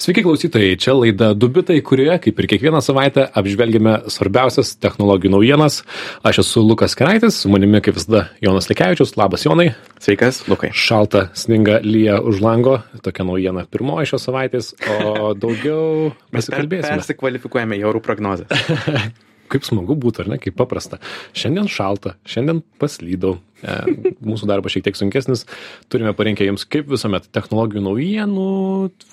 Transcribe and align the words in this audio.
Sveiki 0.00 0.22
klausytojai, 0.24 0.78
čia 0.80 0.94
laida 0.96 1.34
Dubitai, 1.36 1.74
kurioje, 1.84 2.14
kaip 2.24 2.38
ir 2.40 2.46
kiekvieną 2.48 2.80
savaitę, 2.80 3.26
apžvelgime 3.36 3.98
svarbiausias 4.08 4.72
technologijų 4.80 5.34
naujienas. 5.34 5.82
Aš 6.24 6.40
esu 6.40 6.62
Lukas 6.64 6.96
Keraitis, 6.96 7.42
su 7.42 7.52
manimi 7.52 7.82
kaip 7.84 7.98
visada 7.98 8.22
Jonas 8.40 8.70
Likevičius. 8.72 9.12
Labas 9.20 9.44
Jonai. 9.44 9.74
Sveikas, 10.00 10.40
Lukai. 10.48 10.72
Šalta, 10.72 11.26
sninga, 11.36 11.82
lyja 11.84 12.16
už 12.24 12.40
lango. 12.40 12.78
Tokia 13.04 13.28
naujiena 13.28 13.68
pirmoji 13.68 14.14
šios 14.14 14.24
savaitės, 14.24 14.72
o 14.88 15.34
daugiau 15.36 16.14
mes 16.32 16.48
kalbėsime. 16.48 16.96
Persikvalifikuojame 16.96 17.76
į 17.76 17.90
orų 17.92 18.00
prognozę. 18.08 18.48
kaip 19.50 19.66
smagu 19.66 19.96
būtų, 19.98 20.24
ar 20.24 20.32
ne, 20.34 20.38
kaip 20.42 20.56
paprasta. 20.58 21.00
Šiandien 21.36 21.68
šalta, 21.70 22.14
šiandien 22.28 22.62
paslydau, 22.80 23.36
e, 23.62 23.76
mūsų 24.24 24.48
darbas 24.50 24.74
šiek 24.74 24.86
tiek 24.86 24.98
sunkesnis, 24.98 25.46
turime 25.92 26.14
parinkę 26.16 26.46
jums 26.46 26.66
kaip 26.70 26.90
visuomet 26.90 27.28
technologijų 27.34 27.84
naujienų, 27.88 28.48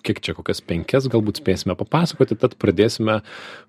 kiek 0.08 0.22
čia 0.24 0.38
kokias 0.38 0.64
penkias 0.66 1.10
galbūt 1.12 1.42
spėsime 1.42 1.78
papasakoti, 1.80 2.40
tad 2.40 2.58
pradėsime 2.62 3.22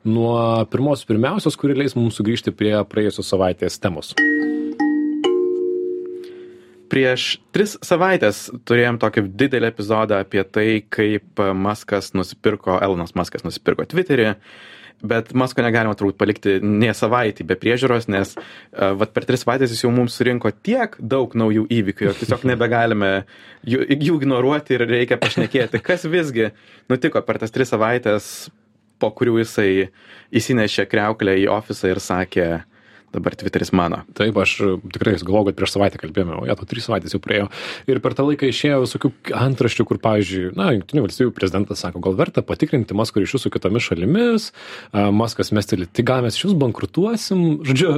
nuo 0.08 0.38
pirmos 0.72 1.06
pirmiausios, 1.08 1.58
kuri 1.58 1.78
leis 1.78 1.96
mums 1.98 2.20
sugrįžti 2.20 2.54
prie 2.56 2.76
praėjusios 2.88 3.34
savaitės 3.34 3.80
temos. 3.82 4.14
Prieš 6.88 7.34
tris 7.52 7.74
savaitės 7.84 8.46
turėjom 8.68 8.96
tokį 9.02 9.26
didelį 9.36 9.68
epizodą 9.68 10.22
apie 10.22 10.40
tai, 10.48 10.80
kaip 10.88 11.42
Maskas 11.52 12.14
nusipirko, 12.16 12.78
Elonas 12.80 13.12
Maskas 13.18 13.44
nusipirko 13.44 13.84
Twitterį 13.90 14.30
bet 15.02 15.32
Masko 15.36 15.62
negalima 15.62 15.96
turbūt 15.98 16.18
palikti 16.18 16.58
nie 16.62 16.90
savaitį 16.96 17.46
be 17.48 17.56
priežiūros, 17.60 18.08
nes 18.10 18.34
uh, 18.38 18.94
vat 18.98 19.12
per 19.14 19.26
tris 19.28 19.44
savaitės 19.44 19.74
jis 19.74 19.84
jau 19.84 19.92
mums 19.94 20.16
surinko 20.18 20.52
tiek 20.52 20.96
daug 20.98 21.34
naujų 21.38 21.66
įvykių, 21.78 22.08
jog 22.10 22.20
tiesiog 22.20 22.46
nebegalime 22.50 23.12
jų, 23.62 23.84
jų 23.94 24.18
ignoruoti 24.20 24.78
ir 24.78 24.86
reikia 24.90 25.20
pašnekėti, 25.20 25.82
kas 25.84 26.06
visgi 26.10 26.50
nutiko 26.90 27.22
per 27.26 27.40
tas 27.42 27.54
tris 27.54 27.70
savaitės, 27.74 28.48
po 28.98 29.12
kurių 29.14 29.38
jisai 29.42 29.70
įsinešė 30.34 30.88
kreuklę 30.90 31.36
į 31.44 31.46
ofisą 31.54 31.92
ir 31.92 32.02
sakė, 32.02 32.48
dabar 33.12 33.34
Twitteris 33.38 33.72
mano. 33.72 34.02
Taip, 34.16 34.36
aš 34.40 34.54
e, 34.60 34.70
tikrai 34.94 35.16
galvoju, 35.18 35.50
kad 35.50 35.58
prieš 35.58 35.74
savaitę 35.74 36.00
kalbėjome, 36.00 36.36
o 36.38 36.46
jie 36.48 36.56
to 36.58 36.68
trys 36.68 36.88
savaitės 36.88 37.14
jau 37.14 37.20
praėjo. 37.22 37.48
Ir 37.90 38.00
per 38.04 38.16
tą 38.18 38.26
laiką 38.28 38.48
išėjo 38.50 38.82
visokių 38.84 39.10
antraščių, 39.38 39.86
kur, 39.88 40.00
pavyzdžiui, 40.04 40.44
na, 40.58 40.70
Junktinių 40.76 41.04
valstybių 41.06 41.34
prezidentas 41.36 41.82
sako, 41.84 42.02
gal 42.04 42.16
verta 42.18 42.44
patikrinti 42.46 42.96
Maskų 42.98 43.24
ryšius 43.24 43.46
su 43.46 43.52
kitomis 43.54 43.86
šalimis, 43.88 44.50
Maskas 44.92 45.52
mesteli, 45.56 45.88
tai 45.90 46.04
gal 46.06 46.24
mes 46.26 46.36
iš 46.38 46.46
jūs 46.46 46.56
bankrutuosim. 46.60 47.44
Žodžiu, 47.66 47.92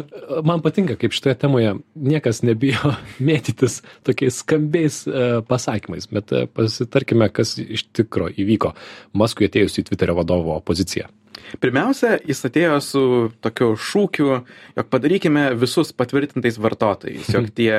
man 0.46 0.64
patinka, 0.64 0.96
kaip 1.00 1.14
šitoje 1.16 1.36
temoje 1.42 1.76
niekas 1.94 2.42
nebijo 2.46 2.94
mėtytis 3.30 3.80
tokiais 4.06 4.42
skambiais 4.44 5.02
pasakymais, 5.50 6.10
bet 6.14 6.34
pasitarkime, 6.56 7.30
kas 7.34 7.56
iš 7.60 7.88
tikro 7.96 8.30
įvyko 8.30 8.74
Maskui 9.18 9.50
atėjus 9.50 9.80
į 9.82 9.88
Twitterio 9.90 10.18
vadovo 10.20 10.60
poziciją. 10.64 11.10
Pirmiausia, 11.60 12.16
jis 12.26 12.44
atėjo 12.48 12.80
su 12.84 13.04
tokiu 13.44 13.72
šūkiu, 13.78 14.28
jog 14.76 14.90
padarykime 14.92 15.50
visus 15.60 15.94
patvirtintais 15.96 16.58
vartotojais, 16.62 17.30
jog 17.34 17.48
tie 17.56 17.72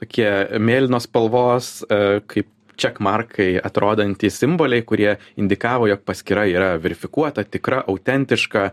tokie 0.00 0.30
mėlynos 0.62 1.08
spalvos, 1.08 1.72
e, 1.88 2.20
kaip 2.30 2.50
checkmarkai 2.78 3.56
atrodantys 3.64 4.38
simboliai, 4.38 4.84
kurie 4.86 5.16
indikavo, 5.40 5.88
jog 5.90 6.04
paskyra 6.06 6.46
yra 6.50 6.68
verifikuota, 6.78 7.42
tikra, 7.42 7.82
autentiška 7.90 8.64
e, 8.68 8.72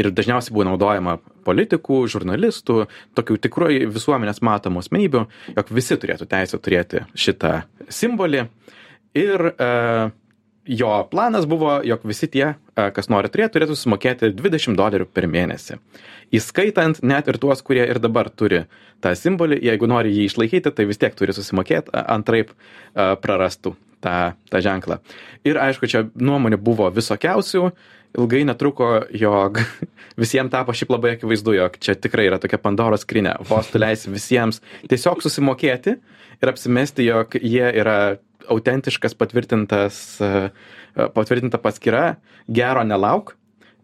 ir 0.00 0.10
dažniausiai 0.12 0.54
buvo 0.54 0.68
naudojama 0.68 1.16
politikų, 1.46 2.02
žurnalistų, 2.12 2.82
tokių 3.16 3.38
tikrai 3.48 3.80
visuomenės 3.88 4.42
matomų 4.44 4.84
asmenybių, 4.84 5.24
jog 5.56 5.74
visi 5.78 5.98
turėtų 6.02 6.28
teisę 6.30 6.60
turėti 6.60 7.06
šitą 7.16 7.58
simbolį. 7.88 8.46
Ir 9.16 9.48
uh, 9.48 10.10
jo 10.66 10.90
planas 11.10 11.46
buvo, 11.48 11.78
jog 11.86 12.04
visi 12.08 12.28
tie, 12.30 12.54
kas 12.74 13.10
nori 13.12 13.30
turėti, 13.32 13.54
turėtų 13.56 13.76
sumokėti 13.78 14.30
20 14.36 14.78
dolerių 14.78 15.08
per 15.12 15.28
mėnesį. 15.30 15.78
Įskaitant 16.34 17.00
net 17.06 17.30
ir 17.30 17.38
tuos, 17.42 17.62
kurie 17.62 17.84
ir 17.86 18.00
dabar 18.02 18.30
turi 18.30 18.64
tą 19.04 19.14
simbolį, 19.16 19.60
jeigu 19.62 19.88
nori 19.90 20.14
jį 20.14 20.28
išlaikyti, 20.30 20.72
tai 20.74 20.88
vis 20.88 21.00
tiek 21.00 21.14
turi 21.16 21.34
susimokėti, 21.36 21.94
antraip 21.94 22.52
prarastų 22.94 23.76
tą, 24.04 24.16
tą 24.50 24.62
ženklą. 24.64 25.00
Ir 25.46 25.60
aišku, 25.62 25.90
čia 25.90 26.06
nuomonių 26.14 26.58
buvo 26.62 26.90
visokiausių, 26.94 27.70
ilgai 28.16 28.44
netruko, 28.48 28.90
jog 29.14 29.60
visiems 30.22 30.52
tapo 30.52 30.74
šiaip 30.76 30.92
labai 30.94 31.16
akivaizdu, 31.16 31.56
jog 31.58 31.78
čia 31.82 31.96
tikrai 31.98 32.28
yra 32.30 32.40
tokia 32.42 32.60
Pandoros 32.62 33.04
skrinė. 33.06 33.36
Vos 33.48 33.70
tu 33.72 33.80
leisi 33.82 34.12
visiems 34.12 34.62
tiesiog 34.90 35.24
susimokėti 35.24 35.96
ir 36.42 36.52
apsimesti, 36.52 37.06
jog 37.06 37.36
jie 37.40 37.66
yra 37.82 37.98
autentiškas 38.52 39.16
patvirtintas, 39.18 39.98
e, 40.20 40.28
e, 40.94 41.08
patvirtinta 41.14 41.60
paskyra, 41.62 42.16
gero 42.48 42.84
nelauk. 42.86 43.34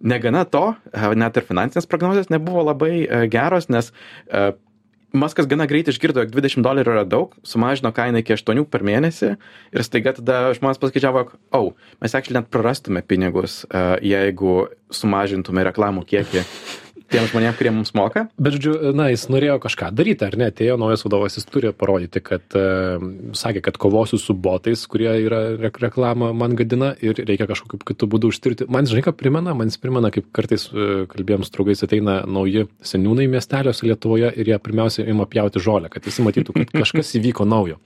Negana 0.02 0.42
to, 0.50 0.72
e, 0.90 1.12
net 1.18 1.36
ir 1.38 1.46
finansinės 1.46 1.86
prognozijos 1.90 2.30
nebuvo 2.32 2.64
labai 2.66 3.26
geros, 3.30 3.68
nes 3.70 3.92
Maskas 5.12 5.46
gana 5.46 5.66
greit 5.68 5.90
išgirdo, 5.92 6.22
jog 6.24 6.32
20 6.32 6.64
dolerių 6.64 6.94
yra 6.94 7.02
daug, 7.04 7.34
sumažino 7.44 7.90
kainą 7.92 8.22
iki 8.22 8.32
8 8.32 8.64
per 8.72 8.84
mėnesį 8.86 9.34
ir 9.76 9.84
staiga 9.84 10.14
tada 10.16 10.38
žmonės 10.56 10.80
paskaičiavo, 10.80 11.24
jog, 11.24 11.34
au, 11.52 11.66
oh, 11.72 11.90
mes 12.00 12.16
actually 12.16 12.38
net 12.38 12.48
prarastume 12.52 13.02
pinigus, 13.04 13.60
jeigu 14.00 14.54
sumažintume 14.92 15.66
reklamų 15.68 16.06
kiekį 16.08 16.46
tiem 17.12 17.28
žmonėm, 17.28 17.54
kurie 17.58 17.72
mums 17.74 17.92
moka. 17.96 18.24
Bet, 18.40 18.56
žodžiu, 18.56 18.92
na, 18.96 19.08
jis 19.12 19.26
norėjo 19.32 19.58
kažką 19.62 19.90
daryti, 19.96 20.26
ar 20.26 20.36
ne? 20.40 20.48
Atėjo 20.52 20.78
naujas 20.80 21.04
vadovas, 21.06 21.36
jis 21.38 21.46
turi 21.48 21.72
parodyti, 21.76 22.22
kad 22.24 22.56
uh, 22.58 23.02
sakė, 23.36 23.62
kad 23.66 23.78
kovosiu 23.80 24.18
su 24.20 24.34
botais, 24.34 24.84
kurie 24.90 25.10
yra 25.26 25.42
rek 25.60 25.80
reklamą 25.82 26.32
man 26.36 26.56
gadina 26.58 26.92
ir 27.04 27.18
reikia 27.20 27.48
kažkokiu 27.50 27.82
kitų 27.92 28.08
būdų 28.14 28.32
užtirti. 28.32 28.68
Man, 28.72 28.88
žinai, 28.88 29.04
ką 29.06 29.14
primena, 29.18 29.54
man 29.58 29.72
jis 29.72 29.80
primena, 29.82 30.12
kaip 30.14 30.30
kartais 30.36 30.68
uh, 30.72 31.04
kalbėjom 31.12 31.46
su 31.46 31.54
draugais 31.56 31.84
ateina 31.86 32.22
nauji 32.26 32.66
seniūnai 32.88 33.28
miesteliuose 33.32 33.88
Lietuvoje 33.88 34.32
ir 34.38 34.52
jie 34.52 34.60
pirmiausia 34.62 35.06
ima 35.08 35.28
pjauti 35.28 35.62
žolę, 35.62 35.92
kad 35.92 36.04
visi 36.08 36.24
matytų, 36.24 36.56
kad 36.56 36.76
kažkas 36.82 37.12
įvyko 37.20 37.48
naujo. 37.48 37.80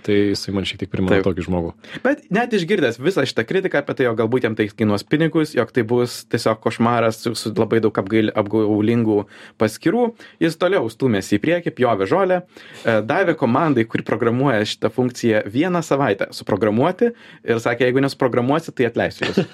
Tai 0.00 0.16
jisai 0.16 0.54
man 0.56 0.64
šiek 0.64 0.80
tiek 0.80 0.90
primena 0.92 1.18
Taip. 1.18 1.26
tokį 1.28 1.44
žmogų. 1.44 1.72
Bet 2.04 2.22
net 2.32 2.54
išgirdęs 2.56 2.98
visą 3.02 3.26
šitą 3.28 3.44
kritiką 3.44 3.82
apie 3.82 3.96
tai, 3.98 4.06
jog 4.08 4.16
galbūt 4.20 4.46
jam 4.46 4.56
tai 4.56 4.68
kainuos 4.72 5.04
pinigus, 5.04 5.52
jog 5.56 5.72
tai 5.76 5.84
bus 5.88 6.22
tiesiog 6.32 6.60
košmaras 6.64 7.20
su, 7.20 7.34
su 7.36 7.52
labai 7.56 7.82
daug 7.84 8.00
apgail, 8.00 8.32
apgail, 8.70 8.80
apgaulingų 8.80 9.26
paskirų, 9.58 10.14
jis 10.40 10.56
toliau 10.56 10.88
stumėsi 10.90 11.36
į 11.36 11.42
priekį, 11.42 11.74
pjovė 11.76 12.08
žolę, 12.08 12.42
e, 12.84 13.00
davė 13.02 13.36
komandai, 13.36 13.84
kuri 13.84 14.02
programuoja 14.06 14.64
šitą 14.64 14.90
funkciją 14.90 15.44
vieną 15.46 15.82
savaitę 15.82 16.30
suprogramuoti 16.32 17.12
ir 17.44 17.60
sakė, 17.60 17.88
jeigu 17.88 18.00
nesuprogramuosi, 18.00 18.72
tai 18.72 18.90
atleisiu 18.90 19.30
jūs. 19.30 19.44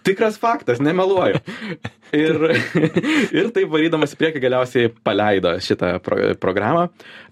Tikras 0.00 0.38
faktas, 0.40 0.78
nemeluoju. 0.80 1.42
Ir, 2.16 2.38
ir 3.36 3.50
taip 3.52 3.68
varydamas 3.68 4.14
į 4.14 4.18
priekį 4.18 4.40
galiausiai 4.40 4.88
paleido 5.04 5.52
šitą 5.60 5.98
pro, 6.00 6.32
programą. 6.40 6.86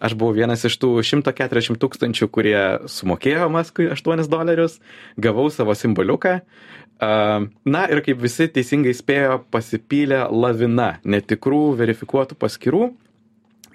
Aš 0.04 0.12
buvau 0.12 0.36
vienas 0.36 0.66
iš 0.68 0.76
tų 0.76 0.98
140 1.00 1.80
tūkstančių, 1.80 2.28
kurie 2.28 2.60
sumokėjo 2.84 3.48
Maskui 3.48 3.88
8 3.88 4.28
dolerius, 4.28 4.76
gavau 5.16 5.48
savo 5.48 5.72
simboliuką 5.72 6.42
Na 7.00 7.84
ir 7.92 8.00
kaip 8.02 8.18
visi 8.22 8.48
teisingai 8.50 8.94
spėjo, 8.96 9.42
pasipylė 9.54 10.24
lavina 10.34 10.96
netikrų 11.06 11.76
verifikuotų 11.78 12.38
paskirų 12.40 12.88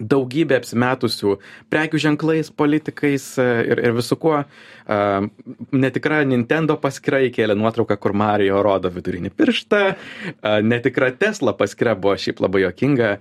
daugybė 0.00 0.58
apsimetusių 0.60 1.36
prekių 1.72 2.00
ženklais, 2.02 2.50
politikais 2.54 3.26
e, 3.38 3.48
ir, 3.72 3.82
ir 3.84 3.96
visu 3.96 4.18
kuo. 4.20 4.42
Uh, 4.84 5.30
netikra 5.72 6.18
Nintendo 6.28 6.74
paskyra 6.76 7.22
įkėlė 7.30 7.54
nuotrauką, 7.56 7.96
kur 7.96 8.12
Mario 8.12 8.58
rodo 8.64 8.90
vidurinį 8.92 9.30
pirštą. 9.32 9.80
Uh, 9.94 10.58
netikra 10.60 11.08
Tesla 11.16 11.54
paskyra 11.56 11.94
buvo 11.96 12.18
šiaip 12.20 12.42
labai 12.44 12.64
jokinga, 12.66 13.14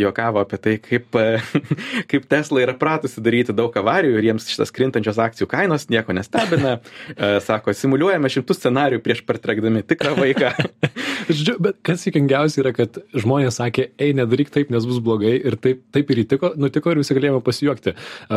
juokavo 0.00 0.40
apie 0.40 0.58
tai, 0.64 0.74
kaip, 0.82 1.16
kaip 2.10 2.28
Tesla 2.30 2.62
yra 2.64 2.76
pratusi 2.78 3.22
daryti 3.24 3.54
daug 3.56 3.74
avarijų 3.76 4.16
ir 4.16 4.28
jiems 4.30 4.48
šitas 4.48 4.72
krintančios 4.74 5.20
akcijų 5.20 5.48
kainos 5.50 5.88
nieko 5.92 6.14
nestebina. 6.16 6.78
Sako, 7.44 7.74
simuliuojame 7.76 8.30
šimtus 8.32 8.62
scenarių 8.62 9.00
prieš 9.04 9.24
partrekdami 9.28 9.84
tikrą 9.84 10.14
vaiką. 10.18 10.52
Žodžiu, 11.28 11.56
bet 11.64 11.78
kas 11.86 12.04
įkingiausia 12.08 12.62
yra, 12.62 12.72
kad 12.76 12.98
žmonės 13.16 13.58
sakė, 13.60 13.88
ei, 14.00 14.14
nedaryk 14.16 14.52
taip, 14.54 14.72
nes 14.74 14.86
bus 14.88 15.00
blogai 15.04 15.36
ir 15.36 15.56
taip, 15.60 15.84
taip 15.94 16.03
ir 16.12 16.22
įtiko, 16.24 16.52
nutiko 16.60 16.92
ir 16.92 17.00
visi 17.00 17.16
galėjome 17.16 17.40
pasijuokti. 17.46 17.96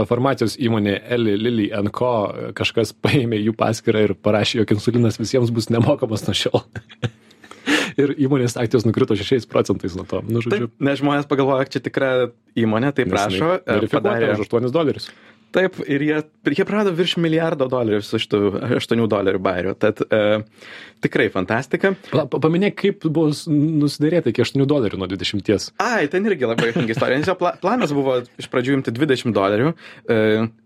Farmacijos 0.10 0.58
įmonė 0.62 1.00
Eli 1.18 1.38
Lilly 1.40 1.70
Co. 1.98 2.14
kažkas 2.58 2.94
paėmė 2.94 3.42
jų 3.42 3.56
paskirtą 3.58 4.08
ir 4.08 4.16
parašė, 4.16 4.62
jog 4.62 4.76
insulinas 4.78 5.20
visiems 5.20 5.52
bus 5.54 5.72
nemokamas 5.74 6.28
nuo 6.28 6.36
šiol. 6.38 6.64
ir 8.02 8.14
įmonės 8.28 8.58
akcijos 8.60 8.86
nukrito 8.88 9.18
6 9.18 9.50
procentais 9.52 9.96
nuo 9.98 10.06
to. 10.08 10.22
Nu, 10.28 10.44
žodžiu. 10.44 10.70
Taip, 10.70 10.84
nes 10.88 11.02
žmonės 11.02 11.30
pagalvoja, 11.30 11.68
čia 11.72 11.82
tikra 11.84 12.12
įmonė, 12.58 12.94
tai 12.96 13.08
prašo. 13.10 13.58
Padarė 13.92 14.36
už 14.38 14.48
8 14.48 14.72
dolerius. 14.74 15.10
Taip, 15.56 15.78
ir 15.88 16.04
jie, 16.04 16.18
jie 16.52 16.66
prarado 16.68 16.92
virš 16.96 17.16
milijardo 17.24 17.70
dolerių 17.72 18.02
su 18.04 18.20
šitų 18.20 18.40
8 18.78 19.04
dolerių 19.10 19.40
bairių. 19.42 19.74
Tad 19.80 20.02
e, 20.04 20.20
tikrai 21.04 21.30
fantastika. 21.32 21.94
Pa, 22.12 22.26
pa, 22.28 22.42
paminėk, 22.44 22.76
kaip 22.82 23.06
buvo 23.06 23.32
nusidarėta 23.48 24.34
iki 24.34 24.44
8 24.44 24.66
dolerių 24.68 25.00
nuo 25.00 25.08
20. 25.10 25.70
Ai, 25.84 26.10
ten 26.12 26.28
irgi 26.28 26.50
labai 26.50 26.70
juokinga 26.72 26.96
istorija. 26.96 27.22
Nes 27.22 27.30
jo 27.32 27.38
pla, 27.40 27.54
planas 27.62 27.94
buvo 27.96 28.18
iš 28.40 28.50
pradžių 28.52 28.76
imti 28.80 28.94
20 28.98 29.36
dolerių. 29.38 29.72
E, 29.72 30.18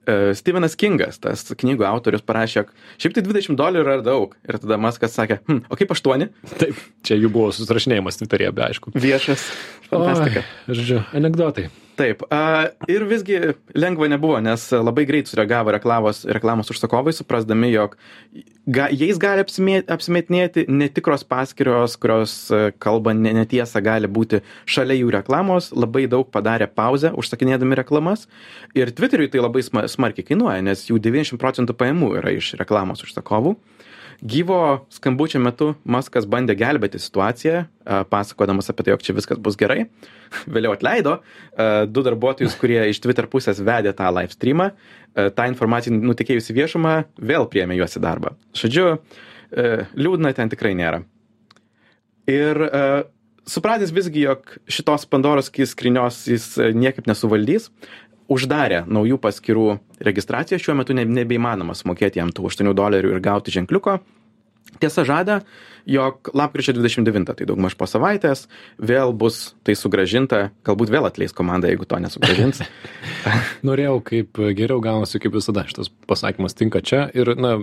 e, 0.09 0.17
Stevenas 0.39 0.77
Kingas, 0.79 1.21
tas 1.21 1.45
knygų 1.61 1.85
autorius, 1.87 2.25
parašė, 2.25 2.65
šiaip 3.01 3.15
tai 3.19 3.25
20 3.27 3.59
dolerių 3.59 3.85
yra 3.85 3.99
daug. 4.05 4.33
Ir 4.49 4.59
tada 4.63 4.81
Maskas 4.81 5.13
sakė, 5.17 5.43
hm, 5.45 5.61
o 5.69 5.77
kaip 5.77 5.93
8? 5.93 6.27
Taip, 6.55 6.81
čia 7.05 7.21
jų 7.21 7.29
buvo 7.37 7.53
susirašinėjimas 7.55 8.17
Twitter'e, 8.17 8.49
be 8.55 8.65
aišku. 8.71 8.97
Viešas. 8.97 9.45
Fantastika. 9.91 10.43
O, 10.65 10.75
žodžiu, 10.75 11.03
anegdotai. 11.13 11.69
Taip. 11.99 12.23
A, 12.31 12.71
ir 12.89 13.03
visgi 13.09 13.37
lengva 13.75 14.07
nebuvo, 14.11 14.37
nes 14.43 14.63
labai 14.71 15.03
greit 15.09 15.29
sureagavo 15.29 15.73
reklamos, 15.75 16.23
reklamos 16.37 16.71
užsakovai, 16.71 17.13
suprasdami, 17.15 17.71
jog 17.73 17.97
ga, 18.65 18.87
jais 18.95 19.19
gali 19.21 19.43
apsimetinėti 19.43 20.65
netikros 20.71 21.25
paskirios, 21.27 21.97
kurios 22.01 22.35
kalba 22.81 23.13
netiesą, 23.17 23.83
gali 23.83 24.09
būti 24.11 24.41
šalia 24.69 25.01
jų 25.01 25.11
reklamos, 25.17 25.71
labai 25.75 26.07
daug 26.11 26.29
padarė 26.31 26.69
pauzę 26.71 27.11
užsakinėdami 27.17 27.79
reklamas. 27.81 28.27
Ir 28.77 28.93
Twitteriui 28.95 29.31
tai 29.31 29.43
labai 29.43 29.65
smarkiai 29.65 30.27
kainuoja, 30.31 30.61
nes 30.65 30.87
jų 30.87 31.01
90 31.03 31.41
procentų 31.41 31.75
pajamų 31.77 32.15
yra 32.21 32.35
iš 32.37 32.55
reklamos 32.61 33.03
užsakovų. 33.07 33.57
Gyvo 34.21 34.85
skambučio 34.93 35.39
metu 35.41 35.71
Maskas 35.81 36.27
bandė 36.29 36.53
gelbėti 36.53 36.99
situaciją, 37.01 37.63
pasakodamas 38.11 38.69
apie 38.69 38.85
tai, 38.85 38.93
jog 38.93 39.05
čia 39.05 39.15
viskas 39.17 39.39
bus 39.41 39.57
gerai. 39.57 39.87
Vėliau 40.53 40.75
atleido 40.75 41.15
du 41.89 42.03
darbuotojus, 42.05 42.53
kurie 42.61 42.83
iš 42.91 43.01
Twitter 43.01 43.25
pusės 43.31 43.63
vedė 43.65 43.95
tą 43.97 44.11
live 44.13 44.35
streamą. 44.35 44.69
Ta 45.17 45.47
informacija 45.49 45.95
nutekėjusi 45.95 46.53
viešumą 46.53 46.93
vėl 47.17 47.49
priemė 47.49 47.79
juos 47.79 47.97
į 47.97 48.03
darbą. 48.05 48.35
Žodžiu, 48.61 48.85
liūdna 49.97 50.35
ten 50.37 50.53
tikrai 50.53 50.75
nėra. 50.77 51.01
Ir 52.29 52.61
supratęs 53.49 53.89
visgi, 53.95 54.27
jog 54.27 54.53
šitos 54.69 55.07
Pandoros 55.09 55.49
skrinios 55.49 56.21
jis 56.29 56.53
niekaip 56.77 57.09
nesuvaldys, 57.09 57.71
uždarė 58.31 58.85
naujų 58.87 59.19
paskyrų 59.21 59.67
registraciją, 60.03 60.61
šiuo 60.61 60.77
metu 60.79 60.95
ne, 60.97 61.05
nebeįmanoma 61.05 61.75
sumokėti 61.77 62.21
jam 62.21 62.31
tų 62.33 62.47
8 62.51 62.73
dolerių 62.77 63.15
ir 63.15 63.23
gauti 63.23 63.53
ženkliuko. 63.53 63.99
Tiesa 64.81 65.03
žada, 65.05 65.41
jog 65.89 66.29
lapkričio 66.37 66.73
29, 66.77 67.33
tai 67.35 67.47
daugmaž 67.49 67.75
po 67.77 67.85
savaitės, 67.89 68.45
vėl 68.79 69.11
bus 69.13 69.51
tai 69.67 69.75
sugražinta, 69.75 70.49
galbūt 70.65 70.93
vėl 70.93 71.09
atleis 71.09 71.35
komanda, 71.35 71.69
jeigu 71.69 71.85
to 71.89 71.99
nesugražins. 72.01 72.63
Norėjau, 73.67 73.97
kaip 74.07 74.41
geriau 74.57 74.79
gaunasi, 74.83 75.19
kaip 75.21 75.35
visada 75.35 75.65
šitas 75.67 75.91
pasakymas 76.09 76.55
tinka 76.57 76.81
čia 76.85 77.09
ir, 77.17 77.33
na, 77.35 77.57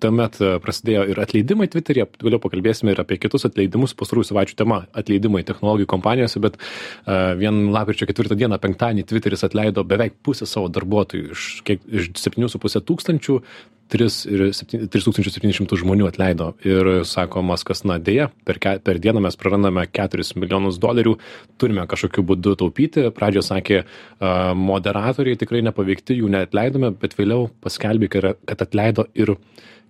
tuomet 0.00 0.38
e, 0.40 0.54
prasidėjo 0.62 1.04
ir 1.12 1.20
atleidimai 1.22 1.68
Twitter'e, 1.72 2.06
vėliau 2.22 2.40
pakalbėsime 2.42 2.94
ir 2.94 3.02
apie 3.02 3.18
kitus 3.20 3.46
atleidimus, 3.48 3.94
pastarųjų 3.98 4.30
savaičių 4.30 4.56
tema- 4.60 4.84
atleidimai 5.00 5.44
technologijų 5.46 5.88
kompanijose, 5.90 6.40
bet 6.40 6.56
uh, 6.56 7.34
vien 7.38 7.70
lapkričio 7.74 8.08
ketvirtą 8.08 8.38
dieną, 8.38 8.58
penktadienį 8.62 9.06
Twitteris 9.10 9.44
atleido 9.44 9.84
beveik 9.84 10.16
pusę 10.22 10.46
savo 10.48 10.68
darbuotojų 10.72 11.30
iš, 11.36 11.62
kiek, 11.64 11.80
iš 11.88 12.12
7,5 12.16 12.84
tūkstančių. 12.88 13.40
3700 13.94 15.76
žmonių 15.76 16.06
atleido 16.08 16.54
ir 16.64 17.04
sako 17.04 17.42
Maskas, 17.44 17.84
na 17.84 17.98
dėja, 18.00 18.30
per, 18.48 18.56
ke, 18.58 18.78
per 18.80 18.96
dieną 18.98 19.20
mes 19.20 19.36
prarandame 19.36 19.84
4 19.92 20.24
milijonus 20.40 20.78
dolerių, 20.80 21.12
turime 21.60 21.84
kažkokiu 21.86 22.24
būdu 22.24 22.56
taupyti. 22.62 23.04
Pradžioje 23.14 23.44
sakė, 23.44 23.82
uh, 23.84 24.56
moderatoriai 24.56 25.36
tikrai 25.36 25.60
nepaveikti, 25.68 26.16
jų 26.16 26.32
neatleidome, 26.32 26.94
bet 26.96 27.14
vėliau 27.20 27.50
paskelbė, 27.60 28.08
kad 28.08 28.64
atleido 28.64 29.04
ir 29.14 29.36
uh, 29.36 29.38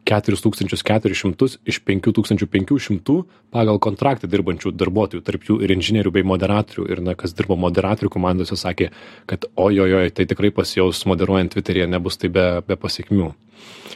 keturis 0.09 0.43
tūkstančius 0.45 0.85
keturis 0.87 1.21
šimtus 1.21 1.57
iš 1.69 1.81
penkių 1.87 2.13
tūkstančių 2.19 2.49
penkių 2.53 2.79
šimtų 2.87 3.17
pagal 3.55 3.81
kontraktą 3.83 4.29
dirbančių 4.31 4.75
darbuotojų 4.77 5.25
tarp 5.25 5.49
jų 5.49 5.61
ir 5.65 5.75
inžinierių 5.77 6.13
bei 6.15 6.27
moderatorių. 6.27 6.87
Ir 6.93 7.03
na 7.05 7.17
kas 7.19 7.35
dirbo 7.37 7.57
moderatorių 7.61 8.13
komandose 8.13 8.59
sakė 8.61 8.91
kad 9.31 9.49
ojojoi 9.57 10.13
tai 10.15 10.29
tikrai 10.31 10.53
pasijaus 10.55 11.05
moderuojant 11.09 11.55
tviteryje 11.57 11.89
nebus 11.91 12.21
tai 12.21 12.33
be 12.33 12.47
be 12.69 12.77
pasekmių 12.81 13.33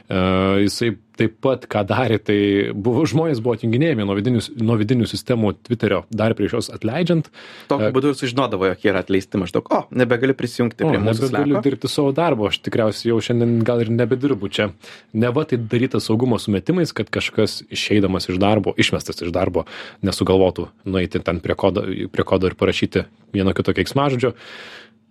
jisai 0.09 0.95
taip 1.19 1.35
pat 1.43 1.67
ką 1.71 1.83
darė 1.89 2.19
tai 2.23 2.39
buvo 2.73 3.03
žmonės 3.09 3.41
buvo 3.43 3.57
atjunginėjami 3.59 4.07
nuo 4.07 4.15
vidinių 4.17 4.43
nuo 4.63 4.77
vidinių 4.79 5.09
sistemų 5.11 5.53
tviterio 5.67 6.05
dar 6.15 6.35
prieš 6.39 6.55
juos 6.55 6.71
atleidžiant 6.73 7.29
Tokiu 7.71 7.91
būdu 7.95 8.13
ir 8.13 8.19
sužinodavo, 8.19 8.69
jog 8.71 8.85
jie 8.85 8.93
yra 8.93 9.03
atleisti 9.05 9.41
maždaug, 9.41 9.69
o, 9.75 9.83
nebegali 9.91 10.37
prisijungti 10.39 10.87
O, 10.87 10.93
prie 10.93 11.03
mūsų 11.03 11.27
nebegaliu 11.27 11.63
dirbti 11.65 11.91
savo 11.91 12.15
darbo, 12.17 12.49
aš 12.49 12.61
tikriausiai 12.65 13.13
jau 13.13 13.19
šiandien 13.29 13.59
gal 13.67 13.83
ir 13.83 13.93
nebedirbu 13.93 14.51
čia. 14.55 14.71
Neva 15.13 15.45
tai 15.49 15.61
daryta 15.61 16.01
saugumo 16.03 16.39
sumetimais, 16.41 16.95
kad 16.97 17.11
kažkas 17.13 17.61
išeidamas 17.75 18.31
iš 18.31 18.41
darbo, 18.41 18.75
išmestas 18.79 19.25
iš 19.27 19.35
darbo, 19.35 19.67
nesugalvotų 20.07 20.71
nueiti 20.89 21.23
ten 21.25 21.43
prie 21.45 21.59
kodo, 21.59 21.85
prie 22.15 22.29
kodo 22.29 22.51
ir 22.51 22.59
parašyti 22.59 23.09
vieno 23.35 23.55
kito 23.57 23.75
keiksmažodžio. 23.77 24.35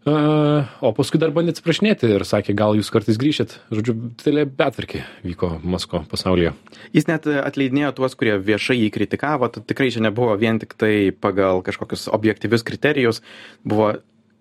O 0.07 0.91
paskui 0.95 1.19
dar 1.19 1.33
bandė 1.35 1.51
atsiprašinėti 1.51 2.07
ir 2.15 2.23
sakė, 2.27 2.55
gal 2.57 2.77
jūs 2.77 2.91
kartais 2.93 3.19
grįšit. 3.19 3.57
Žodžiu, 3.73 3.95
didelė 4.21 4.45
betvarkė 4.47 5.01
vyko 5.25 5.49
Masko 5.67 6.03
pasaulyje. 6.07 6.53
Jis 6.95 7.09
net 7.09 7.27
atleidinėjo 7.27 7.91
tuos, 7.97 8.15
kurie 8.19 8.37
viešai 8.39 8.77
jį 8.79 8.91
kritikavo, 8.95 9.49
tad 9.51 9.67
tikrai 9.67 9.89
čia 9.91 10.05
nebuvo 10.05 10.37
vien 10.39 10.61
tik 10.63 10.77
tai 10.79 11.11
pagal 11.11 11.59
kažkokius 11.65 12.07
objektyvius 12.15 12.63
kriterijus, 12.67 13.21
buvo 13.67 13.97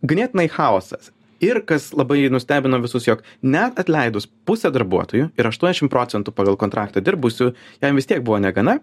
ganėtinai 0.06 0.46
chaosas. 0.52 1.10
Ir 1.44 1.60
kas 1.68 1.90
labai 1.96 2.22
nustebino 2.32 2.78
visus, 2.80 3.04
jog 3.08 3.20
net 3.44 3.76
atleidus 3.80 4.24
pusę 4.48 4.70
darbuotojų 4.72 5.28
ir 5.36 5.48
80 5.50 5.92
procentų 5.92 6.32
pagal 6.36 6.56
kontraktą 6.60 7.02
dirbusių, 7.04 7.50
jam 7.82 8.00
vis 8.00 8.08
tiek 8.08 8.24
buvo 8.24 8.38
negana. 8.40 8.78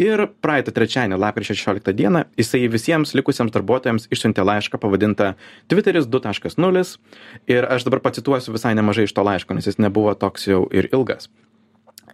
Ir 0.00 0.26
praeitą 0.42 0.74
trečiadienį, 0.74 1.20
lapkričio 1.22 1.54
16 1.60 1.94
dieną, 1.94 2.24
jisai 2.40 2.64
visiems 2.72 3.14
likusiems 3.14 3.54
darbuotojams 3.54 4.08
išsiuntė 4.10 4.42
laišką 4.48 4.80
pavadintą 4.82 5.34
Twitteris 5.70 6.10
2.0. 6.10 6.84
Ir 7.52 7.70
aš 7.70 7.86
dabar 7.86 8.02
pacituosiu 8.08 8.56
visai 8.56 8.74
nemažai 8.74 9.06
iš 9.08 9.14
to 9.14 9.24
laiško, 9.26 9.54
nes 9.54 9.70
jis 9.70 9.78
nebuvo 9.82 10.16
toks 10.18 10.50
jau 10.50 10.64
ir 10.74 10.90
ilgas 10.92 11.30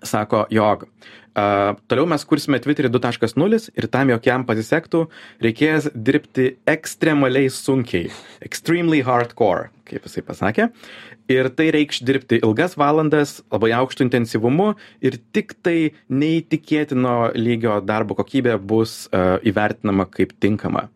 sako, 0.02 0.44
jog 0.50 0.86
a, 1.34 1.74
toliau 1.90 2.08
mes 2.10 2.24
kursime 2.26 2.60
Twitterį 2.62 2.90
2.0 2.92 3.70
ir 3.78 3.88
tam, 3.92 4.10
jog 4.12 4.26
jam 4.26 4.44
pasisektų, 4.48 5.04
reikės 5.44 5.90
dirbti 5.94 6.54
ekstremaliai 6.70 7.50
sunkiai. 7.52 8.10
Extremely 8.44 9.02
hardcore, 9.06 9.70
kaip 9.88 10.06
jisai 10.08 10.24
pasakė. 10.26 10.70
Ir 11.30 11.46
tai 11.54 11.68
reikš 11.74 12.02
dirbti 12.06 12.40
ilgas 12.42 12.74
valandas, 12.80 13.38
labai 13.52 13.70
aukštų 13.78 14.08
intensyvumu 14.08 14.72
ir 15.04 15.20
tik 15.34 15.54
tai 15.62 15.92
neįtikėtino 16.10 17.32
lygio 17.38 17.78
darbo 17.86 18.18
kokybė 18.18 18.58
bus 18.58 19.04
a, 19.12 19.38
įvertinama 19.46 20.08
kaip 20.10 20.34
tinkama. 20.42 20.88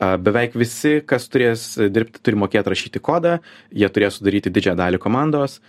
A, 0.00 0.14
Beveik 0.18 0.56
visi, 0.58 1.00
kas 1.06 1.28
turės 1.30 1.74
dirbti, 1.78 2.22
turi 2.24 2.40
mokėti 2.40 2.72
rašyti 2.72 3.02
kodą, 3.04 3.38
jie 3.70 3.90
turės 3.92 4.18
sudaryti 4.18 4.52
didžiąją 4.54 4.80
dalį 4.80 5.02
komandos 5.02 5.60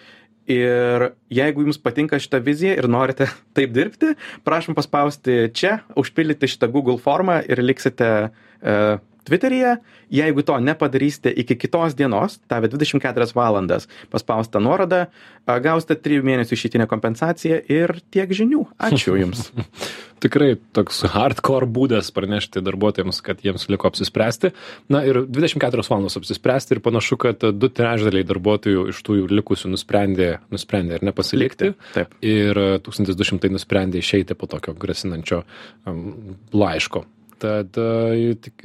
Ir 0.51 1.07
jeigu 1.33 1.63
jums 1.65 1.79
patinka 1.81 2.19
šita 2.21 2.37
vizija 2.45 2.75
ir 2.77 2.87
norite 2.91 3.27
taip 3.57 3.73
dirbti, 3.73 4.13
prašom 4.45 4.77
paspausti 4.77 5.49
čia, 5.57 5.79
užpildyti 5.97 6.49
šitą 6.51 6.69
Google 6.73 6.99
formą 7.01 7.39
ir 7.49 7.63
liksite 7.65 8.09
uh, 8.29 8.99
Twitteryje. 9.25 9.77
Jeigu 10.13 10.45
to 10.45 10.59
nepadarysite 10.61 11.33
iki 11.33 11.57
kitos 11.57 11.97
dienos, 11.97 12.39
tave 12.47 12.69
24 12.71 13.31
valandas 13.35 13.89
paspaustą 14.13 14.61
nuorodą, 14.61 15.05
uh, 15.09 15.25
gausite 15.61 15.97
3 15.99 16.23
mėnesių 16.25 16.57
išeitinę 16.57 16.87
kompensaciją 16.89 17.61
ir 17.71 17.97
tiek 18.13 18.31
žinių. 18.33 18.65
Ačiū 18.89 19.17
Jums. 19.19 19.49
Tikrai 20.23 20.55
toks 20.73 21.03
hardcore 21.11 21.67
būdas 21.69 22.09
pranešti 22.15 22.63
darbuotojams, 22.65 23.19
kad 23.25 23.43
jiems 23.45 23.67
liko 23.69 23.89
apsispręsti. 23.91 24.53
Na 24.89 25.03
ir 25.05 25.21
24 25.27 25.85
valandos 25.85 26.15
apsispręsti 26.17 26.77
ir 26.77 26.81
panašu, 26.85 27.19
kad 27.21 27.43
du 27.53 27.69
trečdaliai 27.69 28.25
darbuotojų 28.25 28.87
iš 28.93 29.01
tų 29.05 29.19
likusių 29.29 29.73
nusprendė, 29.75 30.29
nusprendė 30.53 30.97
ir 30.97 31.05
nepasilikti. 31.09 31.73
Taip. 31.97 32.15
Ir 32.25 32.61
1200 32.87 33.51
nusprendė 33.53 34.01
išeiti 34.01 34.37
po 34.39 34.49
tokio 34.49 34.73
grasinančio 34.79 35.43
um, 35.85 36.37
laiško. 36.55 37.03
Tad 37.45 37.77
uh, 37.77 38.13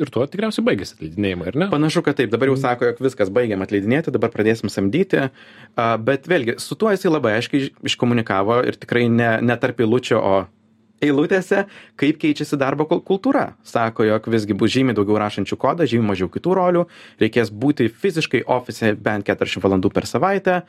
ir 0.01 0.13
tuo 0.15 0.25
tikriausiai 0.31 0.65
baigėsi 0.71 0.95
atleidinėjimai, 0.97 1.49
ar 1.53 1.59
ne? 1.65 1.67
Panašu, 1.73 2.01
kad 2.07 2.17
taip. 2.21 2.31
Dabar 2.33 2.49
jau 2.53 2.57
sako, 2.61 2.89
jog 2.91 3.03
viskas 3.05 3.29
baigiam 3.35 3.61
atleidinėti, 3.65 4.13
dabar 4.15 4.33
pradėsim 4.33 4.73
samdyti. 4.73 5.27
Bet 6.07 6.31
vėlgi, 6.31 6.57
su 6.63 6.79
tuo 6.81 6.93
jisai 6.95 7.13
labai 7.13 7.35
aiškiai 7.41 7.67
iš- 7.67 7.75
iškomunikavo 7.93 8.63
ir 8.71 8.79
tikrai 8.81 9.05
ne, 9.13 9.35
ne 9.45 9.57
tarp 9.61 9.83
eilučių, 9.85 10.17
o 10.21 10.39
eilutėse, 11.01 11.63
kaip 12.01 12.19
keičiasi 12.21 12.59
darbo 12.61 12.85
kul- 12.89 13.01
kultūra. 13.09 13.55
Sako, 13.65 14.05
jog 14.05 14.27
visgi 14.33 14.57
bus 14.57 14.73
žymiai 14.75 14.97
daugiau 14.99 15.17
rašančių 15.23 15.57
kodą, 15.61 15.87
žymiai 15.89 16.11
mažiau 16.13 16.29
kitų 16.33 16.57
rolių, 16.59 16.83
reikės 17.23 17.53
būti 17.53 17.89
fiziškai 17.89 18.43
ofise 18.53 18.95
bent 19.01 19.25
40 19.29 19.65
valandų 19.65 19.93
per 19.97 20.05
savaitę 20.11 20.63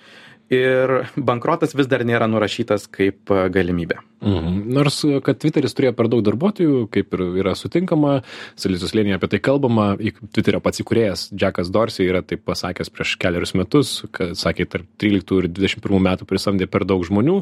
ir 0.51 0.93
bankrotas 1.15 1.73
vis 1.77 1.87
dar 1.89 2.03
nėra 2.07 2.27
nurašytas 2.29 2.87
kaip 2.91 3.31
e, 3.31 3.45
galimybė. 3.53 4.01
Mhm. 4.21 4.57
Nors, 4.75 4.99
kad 5.25 5.39
Twitteris 5.41 5.73
turėjo 5.77 5.95
per 5.97 6.11
daug 6.11 6.21
darbuotojų, 6.27 6.83
kaip 6.93 7.15
ir 7.17 7.23
yra 7.41 7.55
sutinkama, 7.57 8.19
Silicijos 8.59 8.93
lėnėje 8.97 9.17
apie 9.17 9.31
tai 9.31 9.41
kalbama, 9.41 9.87
Twitterio 10.35 10.61
pats 10.61 10.83
įkūrėjas 10.83 11.29
Jackas 11.31 11.71
Dorsey 11.73 12.11
yra 12.11 12.21
taip 12.25 12.43
pasakęs 12.45 12.93
prieš 12.93 13.15
keliarius 13.21 13.55
metus, 13.57 13.95
kad 14.13 14.35
sakė, 14.37 14.67
tarp 14.75 14.91
13 15.01 15.41
ir 15.41 15.49
21 15.49 16.07
metų 16.11 16.29
prisamdė 16.29 16.69
per 16.69 16.85
daug 16.85 17.03
žmonių. 17.07 17.41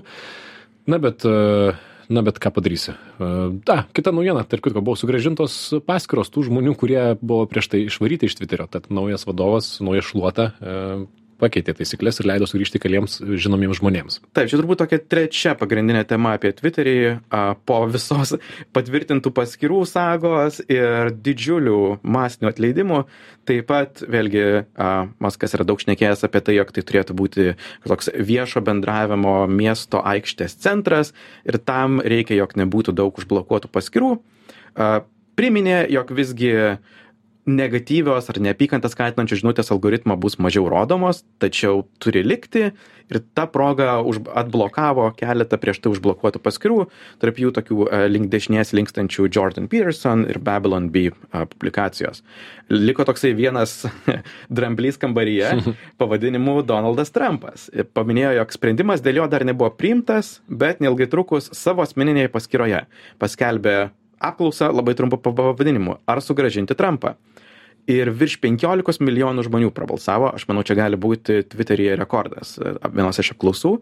Na, 0.90 0.98
bet 1.02 1.26
uh, 1.28 1.76
na 2.10 2.24
bet 2.26 2.40
ką 2.42 2.52
padarysi. 2.56 2.96
Ta, 3.68 3.84
kita 3.94 4.12
naujiena, 4.16 4.42
tarp 4.50 4.66
kitko, 4.66 4.82
buvo 4.82 4.98
sugražintos 4.98 5.56
paskiros 5.86 6.32
tų 6.34 6.48
žmonių, 6.50 6.74
kurie 6.80 7.02
buvo 7.22 7.46
prieš 7.50 7.70
tai 7.74 7.84
išvaryti 7.86 8.30
iš 8.30 8.40
Twitterio. 8.40 8.66
Tad 8.72 8.90
naujas 8.94 9.28
vadovas, 9.30 9.76
nauja 9.84 10.02
šluota 10.06 10.50
pakeitė 11.40 11.74
taisyklės 11.78 12.20
ir 12.20 12.28
leido 12.30 12.48
sugrįžti 12.50 12.82
keliems 12.84 13.18
žinomiems 13.24 13.80
žmonėms. 13.80 14.20
Taip, 14.36 14.50
čia 14.52 14.60
turbūt 14.60 14.82
tokia 14.84 15.00
trečia 15.00 15.56
pagrindinė 15.60 16.04
tema 16.10 16.36
apie 16.38 16.52
Twitterį 16.56 16.96
po 17.66 17.80
visos 17.90 18.36
patvirtintų 18.76 19.32
paskirų 19.36 19.82
sagos 19.90 20.60
ir 20.68 21.14
didžiulių 21.16 22.00
masinių 22.04 22.52
atleidimų. 22.52 23.04
Taip 23.50 23.66
pat, 23.72 24.04
vėlgi, 24.06 24.46
Maskas 25.24 25.56
yra 25.58 25.66
daug 25.66 25.82
šnekėjęs 25.82 26.26
apie 26.28 26.44
tai, 26.46 26.58
jog 26.60 26.74
tai 26.76 26.84
turėtų 26.86 27.16
būti 27.18 27.48
toks 27.88 28.12
viešo 28.14 28.62
bendravimo 28.66 29.40
miesto 29.50 30.04
aikštės 30.06 30.60
centras 30.62 31.16
ir 31.48 31.58
tam 31.58 31.98
reikia, 32.04 32.38
jog 32.38 32.54
nebūtų 32.60 32.94
daug 33.00 33.18
užblokuotų 33.18 33.72
paskirų. 33.74 34.12
Priminė, 35.40 35.82
jog 35.88 36.12
visgi 36.12 36.54
negatyvios 37.50 38.30
ar 38.32 38.40
neapykantą 38.44 38.90
skatinančios 38.92 39.42
žinutės 39.42 39.72
algoritmo 39.74 40.18
bus 40.20 40.38
mažiau 40.42 40.70
rodomos, 40.72 41.24
tačiau 41.42 41.84
turi 42.04 42.24
likti 42.26 42.70
ir 43.10 43.20
ta 43.34 43.48
proga 43.50 44.00
už, 44.06 44.22
atblokavo 44.38 45.08
keletą 45.18 45.58
prieš 45.62 45.82
tai 45.82 45.94
užblokuotų 45.94 46.42
paskirų, 46.46 46.80
tarp 47.22 47.42
jų 47.42 47.52
tokių 47.58 47.78
uh, 47.86 48.06
link 48.12 48.30
dešinės 48.32 48.74
linkstančių 48.78 49.28
Jordan 49.34 49.70
Peterson 49.72 50.28
ir 50.30 50.40
Babylon 50.46 50.92
B 50.94 51.10
uh, 51.10 51.46
publikacijos. 51.50 52.22
Liko 52.70 53.06
toksai 53.10 53.34
vienas 53.38 53.82
dramblys 54.56 55.02
kambaryje 55.02 55.56
pavadinimu 56.02 56.60
Donaldas 56.70 57.14
Trumpas. 57.16 57.70
Paminėjo, 57.98 58.36
jog 58.40 58.54
sprendimas 58.54 59.06
dėl 59.06 59.24
jo 59.24 59.30
dar 59.32 59.48
nebuvo 59.48 59.72
priimtas, 59.74 60.38
bet 60.48 60.84
neilgai 60.84 61.10
trukus 61.10 61.50
savo 61.58 61.86
asmeninėje 61.86 62.30
paskyroje 62.34 62.86
paskelbė 63.20 63.80
apklausą 64.20 64.70
labai 64.76 64.94
trumpu 64.96 65.18
pavadinimu- 65.18 65.98
ar 66.12 66.22
sugražinti 66.22 66.76
Trumpą 66.76 67.16
ir 67.90 68.12
virš 68.14 68.38
penkiolikos 68.44 69.02
milijonų 69.02 69.46
žmonių 69.48 69.74
prabalsavo. 69.76 70.32
Aš 70.38 70.48
manau 70.50 70.64
čia 70.68 70.78
gali 70.80 71.00
būti 71.00 71.42
tviteryje 71.50 71.98
rekordas 72.00 72.58
e, 72.62 72.76
vienos 72.94 73.20
iš 73.22 73.34
apklausų 73.36 73.78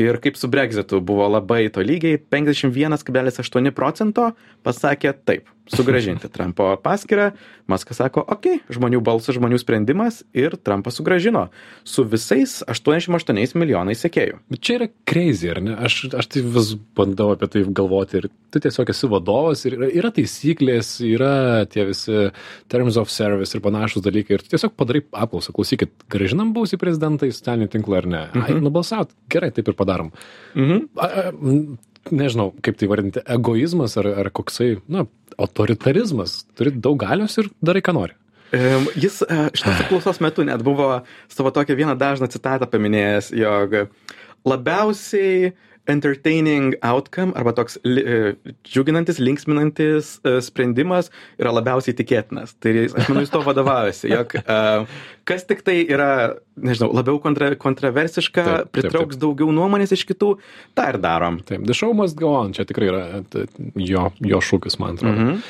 ir 0.00 0.18
kaip 0.24 0.36
su 0.40 0.48
breksitu 0.50 1.00
buvo 1.04 1.28
labai 1.28 1.66
tolygiai 1.72 2.18
penkiasdešim 2.32 2.72
vienas 2.74 3.04
kablelis 3.06 3.40
aštuoni 3.42 3.72
procento 3.76 4.32
pasakė 4.66 5.14
taip 5.28 5.48
sugrąžinti 5.70 6.26
trampo 6.34 6.64
paskyrą. 6.82 7.28
Maskas 7.70 8.00
sako 8.00 8.24
okei 8.34 8.56
žmonių 8.74 8.98
balsas 9.06 9.36
žmonių 9.36 9.60
sprendimas 9.62 10.24
ir 10.34 10.56
trampas 10.66 10.96
sugrąžino 10.98 11.44
su 11.86 12.02
visais 12.10 12.56
aštuoniasdešim 12.66 13.14
aštuoniais 13.20 13.54
milijonais 13.54 14.00
sekėjų. 14.02 14.40
Bet 14.50 14.64
čia 14.66 14.78
yra 14.80 14.88
crazy 15.06 15.52
ar 15.52 15.60
ne? 15.62 15.76
Aš 15.86 16.00
aš 16.18 16.26
tai 16.32 16.42
vis 16.42 16.72
bandau 16.98 17.28
apie 17.36 17.46
tai 17.52 17.62
galvoti 17.68 18.18
ir 18.18 18.26
tu 18.50 18.58
tiesiog 18.64 18.90
esi 18.90 19.06
vadovas 19.12 19.62
ir 19.68 19.76
yra, 19.78 19.90
yra 20.00 20.10
taisyklės 20.16 20.90
yra 21.06 21.30
tie 21.70 21.84
visi 21.92 22.24
terms 22.72 22.98
of 22.98 23.12
service 23.14 23.54
ir 23.54 23.62
panašūs 23.62 24.02
dalykai 24.02 24.40
ir 24.40 24.42
tu 24.42 24.50
tiesiog 24.56 24.74
padarai 24.80 25.04
apklausą. 25.12 25.54
Klausykit 25.54 25.94
grąžinam 26.10 26.50
buvusį 26.56 26.80
prezidentą 26.82 27.30
į 27.30 27.36
socialinį 27.38 27.70
tinklą 27.76 28.00
ar 28.02 28.10
ne? 28.10 28.24
Ai 28.34 28.56
Mhm. 28.56 28.64
nubalsavot 28.66 29.14
gerai 29.30 29.52
taip 29.54 29.70
ir 29.70 29.78
padarom. 29.90 30.12
A, 30.56 31.06
a, 31.06 31.26
m, 31.34 31.78
nežinau 32.14 32.54
kaip 32.64 32.78
tai 32.80 32.88
vardinti 32.90 33.24
egoizmas 33.36 33.98
ar 34.00 34.08
ar 34.22 34.30
koksai 34.34 34.76
na 34.88 35.06
autoritarizmas. 35.40 36.44
Turi 36.56 36.72
daug 36.74 36.98
galios 37.00 37.36
ir 37.40 37.50
darai 37.64 37.82
ką 37.84 37.96
nori. 37.96 38.16
Jis 38.98 39.20
e, 39.22 39.36
šitos 39.54 39.84
apklausos 39.84 40.18
metu 40.24 40.44
net 40.46 40.62
buvo 40.66 40.88
savo 41.30 41.52
tokią 41.54 41.76
vieną 41.78 41.94
dažną 41.98 42.26
citatą 42.32 42.66
paminėjęs, 42.70 43.30
jog 43.38 43.76
labiausiai 44.48 45.52
entertaining 45.88 46.74
outcome 46.84 47.32
arba 47.34 47.52
toks 47.56 47.78
li, 47.84 48.02
e, 48.04 48.34
džiuginantis, 48.68 49.18
linksminantis 49.22 50.20
e, 50.24 50.36
sprendimas 50.44 51.08
yra 51.40 51.52
labiausiai 51.56 51.96
tikėtinas. 51.98 52.52
Tai 52.60 52.74
aš 52.86 53.08
manau, 53.08 53.22
jis 53.24 53.32
to 53.32 53.40
vadovaujasi, 53.46 54.10
jog 54.12 54.34
e, 54.40 54.58
kas 55.30 55.46
tik 55.48 55.64
tai 55.66 55.78
yra, 55.86 56.36
nežinau, 56.60 56.90
labiau 56.94 57.18
kontra, 57.22 57.52
kontroversiška, 57.60 58.44
Taip, 58.44 58.68
taip, 58.68 58.72
pritrauks 58.76 59.18
daugiau 59.20 59.50
nuomonės 59.56 59.94
iš 59.96 60.04
kitų, 60.10 60.34
tą 60.78 60.88
ir 60.94 61.00
darom. 61.02 61.40
taip 61.48 61.64
the 61.66 61.74
show 61.76 61.92
must 61.96 62.16
go 62.20 62.34
on 62.34 62.52
čia 62.56 62.64
tikrai 62.68 62.90
yra 62.92 63.02
jo 63.80 64.08
jo 64.20 64.40
šūkis 64.44 64.78
man 64.82 64.96
atrodo 64.98 65.16
Mhm. 65.20 65.42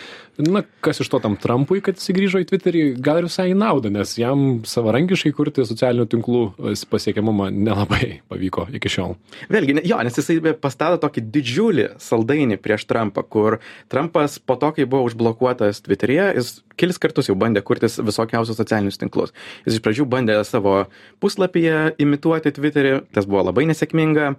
Na 0.46 0.64
kas 0.84 1.02
iš 1.02 1.10
to 1.12 1.20
tam 1.22 1.36
trampui 1.40 1.82
kad 1.84 1.98
jisai 1.98 2.16
grįžo 2.16 2.42
į 2.42 2.48
tviterį 2.50 2.84
gal 3.02 3.20
ir 3.20 3.28
visai 3.28 3.50
naudą 3.56 3.92
nes 3.92 4.16
jam 4.20 4.60
savarankiškai 4.68 5.32
kurti 5.36 5.66
socialinių 5.68 6.08
tinklų 6.10 6.44
e, 6.50 6.74
pasiekiamumą 6.90 7.50
nelabai 7.54 8.20
pavyko 8.30 8.68
iki 8.76 8.92
šiol 8.92 9.16
Vėlgi, 9.50 9.80
jo, 9.88 9.98
nes 10.04 10.18
jisai 10.18 10.38
pastato 10.60 11.00
tokį 11.02 11.24
didžiulį 11.34 11.86
saldainį 12.02 12.58
prieš 12.62 12.86
Trumpą, 12.90 13.24
kur 13.26 13.58
Trumpas 13.92 14.38
po 14.42 14.56
to, 14.60 14.72
kai 14.76 14.86
buvo 14.88 15.08
užblokuotas 15.08 15.82
Twitter'e, 15.84 16.30
jis 16.38 16.60
kelis 16.80 17.00
kartus 17.02 17.28
jau 17.30 17.36
bandė 17.38 17.62
kurtis 17.66 17.98
visokiausius 18.00 18.58
socialinius 18.60 19.00
tinklus. 19.00 19.34
Jis 19.66 19.78
iš 19.78 19.84
pradžių 19.84 20.06
bandė 20.10 20.38
savo 20.48 20.76
puslapyje 21.22 21.96
imituoti 22.02 22.54
Twitter'į, 22.56 22.94
tas 23.14 23.28
buvo 23.28 23.44
labai 23.50 23.66
nesėkminga. 23.70 24.32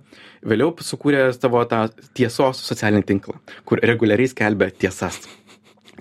Vėliau 0.48 0.74
sukūrė 0.82 1.28
savo 1.38 1.62
tą 1.70 1.84
tiesos 2.18 2.64
socialinį 2.66 3.06
tinklą, 3.12 3.38
kur 3.68 3.82
reguliariai 3.86 4.32
skelbia 4.32 4.72
tiesas. 4.74 5.22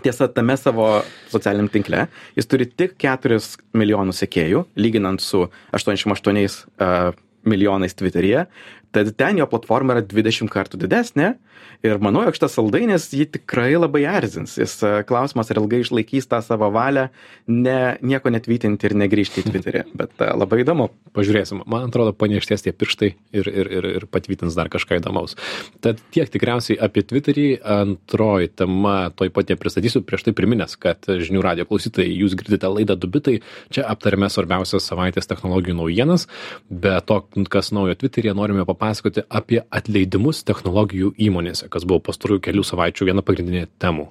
Tiesa, 0.04 0.28
tame 0.32 0.56
savo 0.56 0.86
socialiniam 1.30 1.68
tinkle 1.72 2.06
jis 2.36 2.48
turi 2.50 2.66
tik 2.68 2.96
4 3.00 3.40
milijonus 3.76 4.22
sekėjų, 4.24 4.64
lyginant 4.80 5.22
su 5.24 5.46
88 5.76 6.60
uh, 6.80 7.10
milijonais 7.48 7.94
Twitter'yje. 7.96 8.44
Tad 8.90 9.12
ten 9.18 9.38
jo 9.38 9.46
platforma 9.50 9.94
yra 9.96 10.02
20 10.06 10.50
kartų 10.50 10.80
didesnė. 10.82 11.34
Ir 11.80 11.96
manau, 12.02 12.26
jog 12.26 12.36
šitas 12.36 12.58
saldainis 12.58 13.06
jį 13.16 13.24
tikrai 13.38 13.70
labai 13.78 14.02
erzins. 14.08 14.58
Jis 14.60 14.74
e, 14.84 14.90
klausimas, 15.08 15.48
ar 15.48 15.60
ilgai 15.62 15.78
išlaikys 15.80 16.26
tą 16.28 16.42
savo 16.44 16.68
valią, 16.74 17.06
ne, 17.48 17.96
nieko 18.04 18.32
netvytinti 18.32 18.88
ir 18.88 18.94
negrįžti 19.00 19.40
į 19.40 19.46
Twitter'į. 19.46 19.82
Bet 20.00 20.20
e, 20.20 20.28
labai 20.36 20.60
įdomu. 20.64 20.90
pažiūrėsim. 21.16 21.62
Man 21.70 21.88
atrodo 21.88 22.12
paniekšties 22.16 22.66
tie 22.66 22.74
pirštai 22.76 23.10
ir 23.36 23.48
ir 23.48 23.70
ir 23.78 23.88
ir 23.94 24.06
patvitins 24.12 24.56
dar 24.58 24.68
kažką 24.72 24.98
įdomaus. 25.00 25.36
Tad 25.80 26.02
tiek 26.12 26.28
tikriausiai 26.28 26.76
apie 26.76 27.02
tviterį 27.06 27.46
antroji 27.64 28.52
tema 28.52 29.10
tuoj 29.16 29.32
pat 29.32 29.50
ją 29.50 29.56
pristatysiu 29.60 30.04
prieš 30.04 30.28
tai 30.28 30.36
priminęs 30.36 30.76
kad 30.80 31.08
žinių 31.08 31.42
radijo 31.44 31.68
klausytojai 31.70 32.12
jūs 32.12 32.36
girdite 32.36 32.68
laidą 32.68 32.98
du 33.00 33.08
bitai 33.08 33.38
čia 33.72 33.86
aptariame 33.88 34.28
svarbiausias 34.28 34.84
savaitės 34.84 35.30
technologijų 35.30 35.78
naujienas. 35.80 36.28
Be 36.68 36.98
to 37.06 37.22
kas 37.48 37.72
naujo 37.72 37.96
tviteryje 37.96 38.36
norime 38.36 38.68
papasakoti 38.68 38.79
apie 39.28 39.60
atleidimus 39.70 40.44
technologijų 40.48 41.14
įmonėse 41.28 41.68
kas 41.72 41.86
buvo 41.88 42.02
pastarųjų 42.10 42.46
kelių 42.48 42.66
savaičių 42.72 43.12
viena 43.12 43.24
pagrindinė 43.26 43.68
temų 43.82 44.08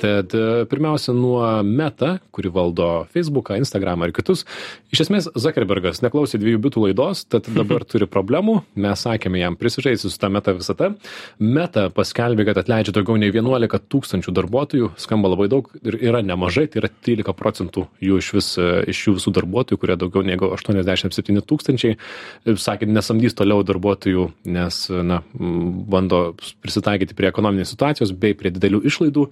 Tad 0.00 0.34
e, 0.34 0.64
pirmiausia 0.70 1.14
nuo 1.16 1.42
Meta, 1.62 2.16
kuri 2.34 2.50
valdo 2.52 3.06
Facebooką, 3.14 3.56
Instagramą 3.60 4.08
ir 4.08 4.14
kitus. 4.16 4.44
Iš 4.92 5.06
esmės, 5.06 5.28
Zuckerbergas 5.38 6.02
neklausė 6.04 6.40
dviejų 6.42 6.60
bitų 6.66 6.84
laidos, 6.86 7.24
tad 7.30 7.48
dabar 7.54 7.84
turi 7.90 8.08
problemų. 8.10 8.58
Mes 8.82 9.04
sakėme 9.06 9.40
jam 9.40 9.56
prisižaisti 9.58 10.10
su 10.12 10.20
tą 10.20 10.30
Meta 10.32 10.54
visata. 10.56 10.90
Meta 11.40 11.86
paskelbė, 11.94 12.48
kad 12.50 12.60
atleidžia 12.62 12.94
daugiau 12.96 13.18
nei 13.20 13.32
11 13.32 13.88
tūkstančių 13.92 14.34
darbuotojų. 14.36 14.90
Skamba 15.00 15.32
labai 15.32 15.48
daug 15.52 15.70
ir 15.82 15.98
yra 16.10 16.22
nemažai, 16.26 16.66
tai 16.72 16.82
yra 16.82 16.90
13 16.92 17.36
procentų 17.36 17.86
jų 18.04 18.20
iš, 18.22 18.32
vis, 18.36 18.50
e, 18.60 18.70
iš 18.92 19.04
jų 19.08 19.16
visų 19.20 19.34
darbuotojų, 19.40 19.80
kurie 19.82 19.98
daugiau 20.00 20.24
negu 20.26 20.50
87 20.52 21.44
tūkstančiai. 21.46 21.96
E, 21.96 22.56
Sakė, 22.66 22.88
nesamdys 22.90 23.36
toliau 23.38 23.62
darbuotojų, 23.66 24.28
nes 24.50 24.82
na, 25.06 25.20
bando 25.36 26.20
prisitaikyti 26.64 27.16
prie 27.16 27.30
ekonominės 27.30 27.72
situacijos 27.74 28.14
bei 28.16 28.36
prie 28.38 28.52
didelių 28.54 28.82
išlaidų. 28.90 29.26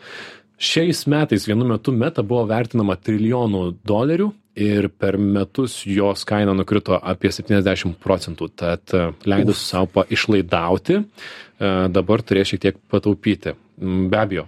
Šiais 0.59 1.07
metais 1.11 1.49
vienu 1.49 1.67
metu 1.67 1.93
meta 1.93 2.23
buvo 2.23 2.45
vertinama 2.47 2.95
trilijonu 2.97 3.73
dolerių 3.87 4.31
ir 4.55 4.89
per 4.89 5.19
metus 5.19 5.81
jos 5.87 6.23
kaina 6.25 6.55
nukrito 6.55 6.99
apie 7.03 7.33
70 7.35 7.99
procentų. 8.03 8.49
Tad 8.55 8.95
e, 8.95 9.09
leidus 9.27 9.65
savo 9.67 10.05
išlaidauti, 10.15 11.01
e, 11.01 11.73
dabar 11.91 12.23
turės 12.23 12.53
šiek 12.53 12.63
tiek 12.63 12.79
pataupyti. 12.91 13.57
Be 13.83 14.21
abejo, 14.21 14.47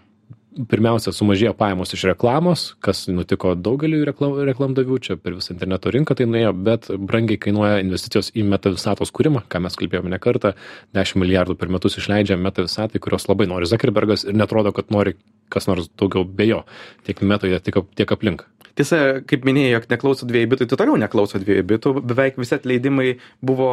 pirmiausia, 0.71 1.11
sumažėjo 1.13 1.53
pajamos 1.59 1.93
iš 1.97 2.07
reklamos, 2.13 2.67
kas 2.81 3.05
nutiko 3.11 3.57
daugeliu 3.59 4.05
reklam, 4.07 4.39
reklamdavių, 4.47 4.99
čia 5.03 5.17
per 5.21 5.35
visą 5.37 5.53
interneto 5.57 5.91
rinką 5.93 6.17
tai 6.17 6.29
nuėjo, 6.31 6.53
bet 6.69 6.87
brangiai 6.97 7.41
kainuoja 7.43 7.83
investicijos 7.83 8.31
į 8.31 8.47
metavisatos 8.55 9.13
kūrimą, 9.17 9.43
ką 9.51 9.65
mes 9.67 9.77
kalbėjome 9.77 10.15
ne 10.15 10.21
kartą, 10.23 10.55
10 10.97 11.21
milijardų 11.21 11.59
per 11.59 11.73
metus 11.75 11.99
išleidžia 12.01 12.39
metavisatai, 12.41 13.03
kurios 13.03 13.29
labai 13.29 13.51
nori 13.51 13.69
Zuckerbergas 13.69 14.25
ir 14.29 14.39
netrodo, 14.39 14.73
kad 14.77 14.95
nori 14.95 15.17
kas 15.53 15.69
nors 15.71 15.91
daugiau 15.99 16.27
be 16.27 16.49
jo, 16.51 16.63
tiek 17.07 17.23
metoje, 17.23 17.59
tiek, 17.65 17.81
tiek 17.99 18.13
aplink. 18.13 18.47
Tiesa, 18.77 19.23
kaip 19.25 19.47
minėjai, 19.49 19.71
jog 19.73 19.87
neklauso 19.89 20.27
dviejų 20.29 20.51
bitų, 20.53 20.67
tai 20.69 20.77
toliau 20.83 20.99
neklauso 21.01 21.39
dviejų 21.41 21.63
bitų, 21.71 21.93
beveik 22.11 22.37
visi 22.37 22.59
atleidimai 22.59 23.15
buvo 23.41 23.71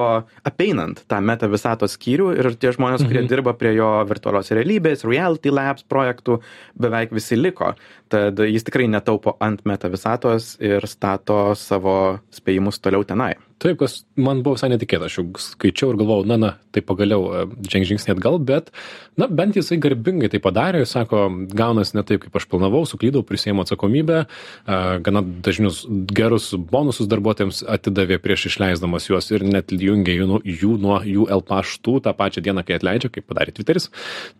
apeinant 0.47 1.01
tą 1.11 1.19
meta 1.19 1.49
visatos 1.51 1.97
skyrių 1.97 2.29
ir 2.37 2.49
tie 2.55 2.71
žmonės, 2.71 3.03
kurie 3.03 3.19
mhm. 3.19 3.31
dirba 3.33 3.55
prie 3.59 3.73
jo 3.75 3.89
virtualios 4.07 4.53
realybės, 4.55 5.03
Reality 5.03 5.51
Labs 5.51 5.83
projektų, 5.91 6.39
beveik 6.79 7.11
visi 7.15 7.35
liko. 7.35 7.73
Tad 8.13 8.39
jis 8.47 8.63
tikrai 8.63 8.87
netaupo 8.87 9.35
ant 9.43 9.65
meta 9.67 9.91
visatos 9.91 10.53
ir 10.63 10.87
stato 10.87 11.49
savo 11.59 11.97
spėjimus 12.31 12.79
toliau 12.79 13.03
tenai. 13.03 13.33
Taip, 13.63 13.77
kas 13.79 14.01
man 14.19 14.41
buvo 14.43 14.57
visai 14.57 14.67
netikėta, 14.73 15.07
aš 15.07 15.21
jau 15.21 15.23
skaičiau 15.39 15.93
ir 15.93 15.99
galvojau, 16.01 16.25
na, 16.27 16.37
na, 16.41 16.49
tai 16.75 16.81
pagaliau 16.83 17.29
e, 17.31 17.43
ženg 17.71 17.85
žingsnį 17.87 18.11
atgal, 18.17 18.35
bet, 18.43 18.73
na, 19.19 19.29
bent 19.31 19.55
jisai 19.55 19.77
garbingai 19.83 20.27
tai 20.33 20.41
padarė, 20.43 20.81
jis 20.83 20.91
sako, 20.97 21.21
gaunas 21.55 21.93
ne 21.95 22.03
taip, 22.03 22.25
kaip 22.25 22.35
aš 22.35 22.49
planavau, 22.51 22.83
suklydau, 22.89 23.23
prisėmė 23.23 23.63
atsakomybę, 23.63 24.19
e, 24.25 24.81
gana 25.05 25.23
dažnius 25.47 25.85
gerus 26.11 26.49
bonusus 26.73 27.07
darbuotojams 27.11 27.63
atidavė 27.77 28.19
prieš 28.23 28.49
išleisdamas 28.51 29.07
juos 29.07 29.31
ir 29.31 29.47
net 29.47 29.71
jungė 29.71 30.17
jų, 30.19 30.43
jų 30.43 30.75
nuo 30.83 30.99
jų 31.07 31.29
L 31.31 31.47
paštų 31.47 32.01
tą 32.03 32.15
pačią 32.19 32.43
dieną, 32.43 32.67
kai 32.67 32.81
atleidžia, 32.81 33.13
kaip 33.15 33.31
padarė 33.31 33.55
Twitteris. 33.55 33.87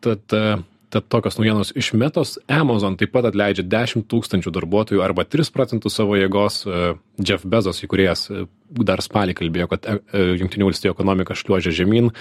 Tad 0.03 0.36
e, 0.36 0.44
Tad 0.93 1.07
tokios 1.09 1.39
naujienos 1.39 1.71
iš 1.75 1.88
metos. 1.97 2.35
Amazon 2.45 2.93
taip 3.01 3.15
pat 3.15 3.25
atleidžia 3.25 3.63
10 3.65 4.05
tūkstančių 4.12 4.51
darbuotojų 4.53 5.01
arba 5.01 5.25
3 5.25 5.50
procentų 5.55 5.89
savo 5.89 6.19
jėgos. 6.19 6.59
E, 6.67 6.91
Jeff 7.17 7.47
Bezos 7.50 7.81
įkūrėjas 7.81 8.21
e, 8.29 8.43
dar 8.85 9.01
spalį 9.01 9.33
kalbėjo, 9.39 9.71
kad 9.71 9.88
e, 9.89 9.97
Junktinių 10.38 10.69
valstybių 10.69 10.93
ekonomika 10.93 11.38
šliuožia 11.39 11.73
žemyn, 11.73 12.12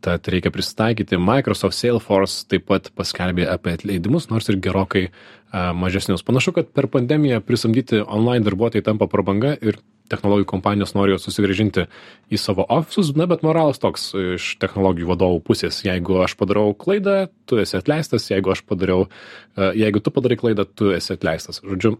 tad 0.00 0.32
reikia 0.32 0.54
prisitaikyti. 0.54 1.20
Microsoft 1.20 1.76
Salesforce 1.76 2.46
taip 2.48 2.64
pat 2.72 2.88
paskelbė 2.96 3.50
apie 3.52 3.76
atleidimus, 3.76 4.30
nors 4.32 4.48
ir 4.48 4.60
gerokai 4.64 5.10
mažesnius. 5.52 6.24
Panašu, 6.24 6.54
kad 6.56 6.72
per 6.72 6.88
pandemiją 6.88 7.42
prisamdyti 7.44 8.00
online 8.00 8.46
darbuotojai 8.46 8.86
tampa 8.86 9.10
prabanga 9.12 9.52
ir 9.60 9.76
technologijų 10.12 10.48
kompanijos 10.52 10.94
nori 10.96 11.14
juos 11.14 11.24
susigrąžinti 11.26 11.86
į 12.32 12.40
savo 12.40 12.66
ofisus, 12.72 13.12
na, 13.18 13.26
bet 13.30 13.44
moralas 13.46 13.80
toks 13.82 14.10
iš 14.36 14.52
technologijų 14.62 15.10
vadovų 15.10 15.42
pusės. 15.46 15.82
Jeigu 15.86 16.20
aš 16.24 16.36
padarau 16.40 16.70
klaidą, 16.78 17.26
tu 17.48 17.60
esi 17.62 17.78
atleistas, 17.80 18.28
jeigu 18.30 18.54
aš 18.54 18.64
padariau, 18.68 19.08
e, 19.56 19.72
jeigu 19.82 20.02
tu 20.04 20.14
padarai 20.14 20.38
klaidą, 20.40 20.68
tu 20.68 20.92
esi 20.94 21.14
atleistas. 21.16 21.62
Žodžiu, 21.64 21.96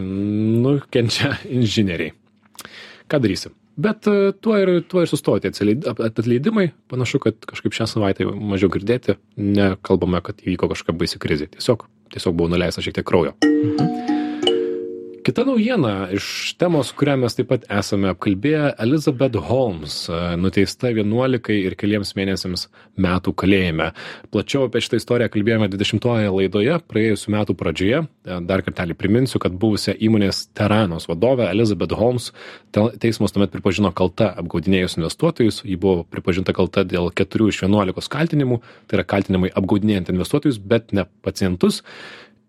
nukenčia 0.66 1.36
inžinieriai. 1.48 2.14
Ką 3.10 3.22
darysi? 3.22 3.54
Bet 3.80 4.06
e, 4.10 4.32
tuo 4.44 4.58
ir, 4.60 4.72
tuo 4.90 5.04
ir 5.04 5.10
sustojo 5.10 5.40
tie 5.40 5.52
atleidimai. 6.10 6.70
Panašu, 6.90 7.22
kad 7.22 7.38
kažkaip 7.48 7.76
šią 7.76 7.88
savaitę 7.94 8.28
mažiau 8.28 8.72
girdėti. 8.72 9.16
Nekalbame, 9.40 10.20
kad 10.26 10.44
įvyko 10.44 10.72
kažkokia 10.74 11.00
baisi 11.00 11.22
krizė. 11.22 11.50
Tiesiog, 11.56 11.88
tiesiog 12.12 12.36
buvo 12.36 12.52
nuleista 12.52 12.84
šiek 12.84 13.00
tiek 13.00 13.08
kraujo. 13.08 13.36
Mhm. 13.46 14.19
Kita 15.20 15.44
naujiena 15.44 16.08
iš 16.16 16.54
temos, 16.56 16.94
kurią 16.96 17.18
mes 17.20 17.34
taip 17.36 17.50
pat 17.50 17.64
esame 17.68 18.08
apkalbėję, 18.08 18.70
Elizabeth 18.80 19.36
Holmes, 19.50 19.96
e, 20.08 20.20
nuteista 20.40 20.88
11 20.88 21.58
ir 21.58 21.74
keliems 21.76 22.14
mėnesiams 22.16 22.62
metų 22.96 23.34
kalėjime. 23.42 23.90
Plačiau 24.32 24.64
apie 24.64 24.80
šitą 24.80 24.96
istoriją 24.96 25.28
kalbėjome 25.34 25.68
20-oje 25.74 26.30
laidoje, 26.32 26.78
praėjusiu 26.88 27.34
metų 27.34 27.56
pradžioje. 27.60 28.00
E, 28.06 28.38
dar 28.48 28.64
kartelį 28.64 28.96
priminsiu, 28.96 29.42
kad 29.44 29.58
buvusią 29.60 29.92
įmonės 30.00 30.46
Teranos 30.56 31.08
vadovę 31.10 31.50
Elizabeth 31.52 32.00
Holmes 32.00 32.30
teismas 32.72 33.36
tuomet 33.36 33.52
pripažino 33.52 33.92
kalta 33.92 34.30
apgaudinėjus 34.40 34.96
investuotojus. 35.02 35.60
Ji 35.68 35.76
buvo 35.76 36.06
pripažinta 36.08 36.56
kalta 36.56 36.86
dėl 36.88 37.12
4 37.12 37.52
iš 37.52 37.60
11 37.66 38.08
kaltinimų, 38.08 38.62
tai 38.88 39.02
yra 39.02 39.08
kaltinimai 39.12 39.52
apgaudinėjant 39.52 40.14
investuotojus, 40.14 40.62
bet 40.64 40.96
ne 40.96 41.04
pacientus 41.20 41.82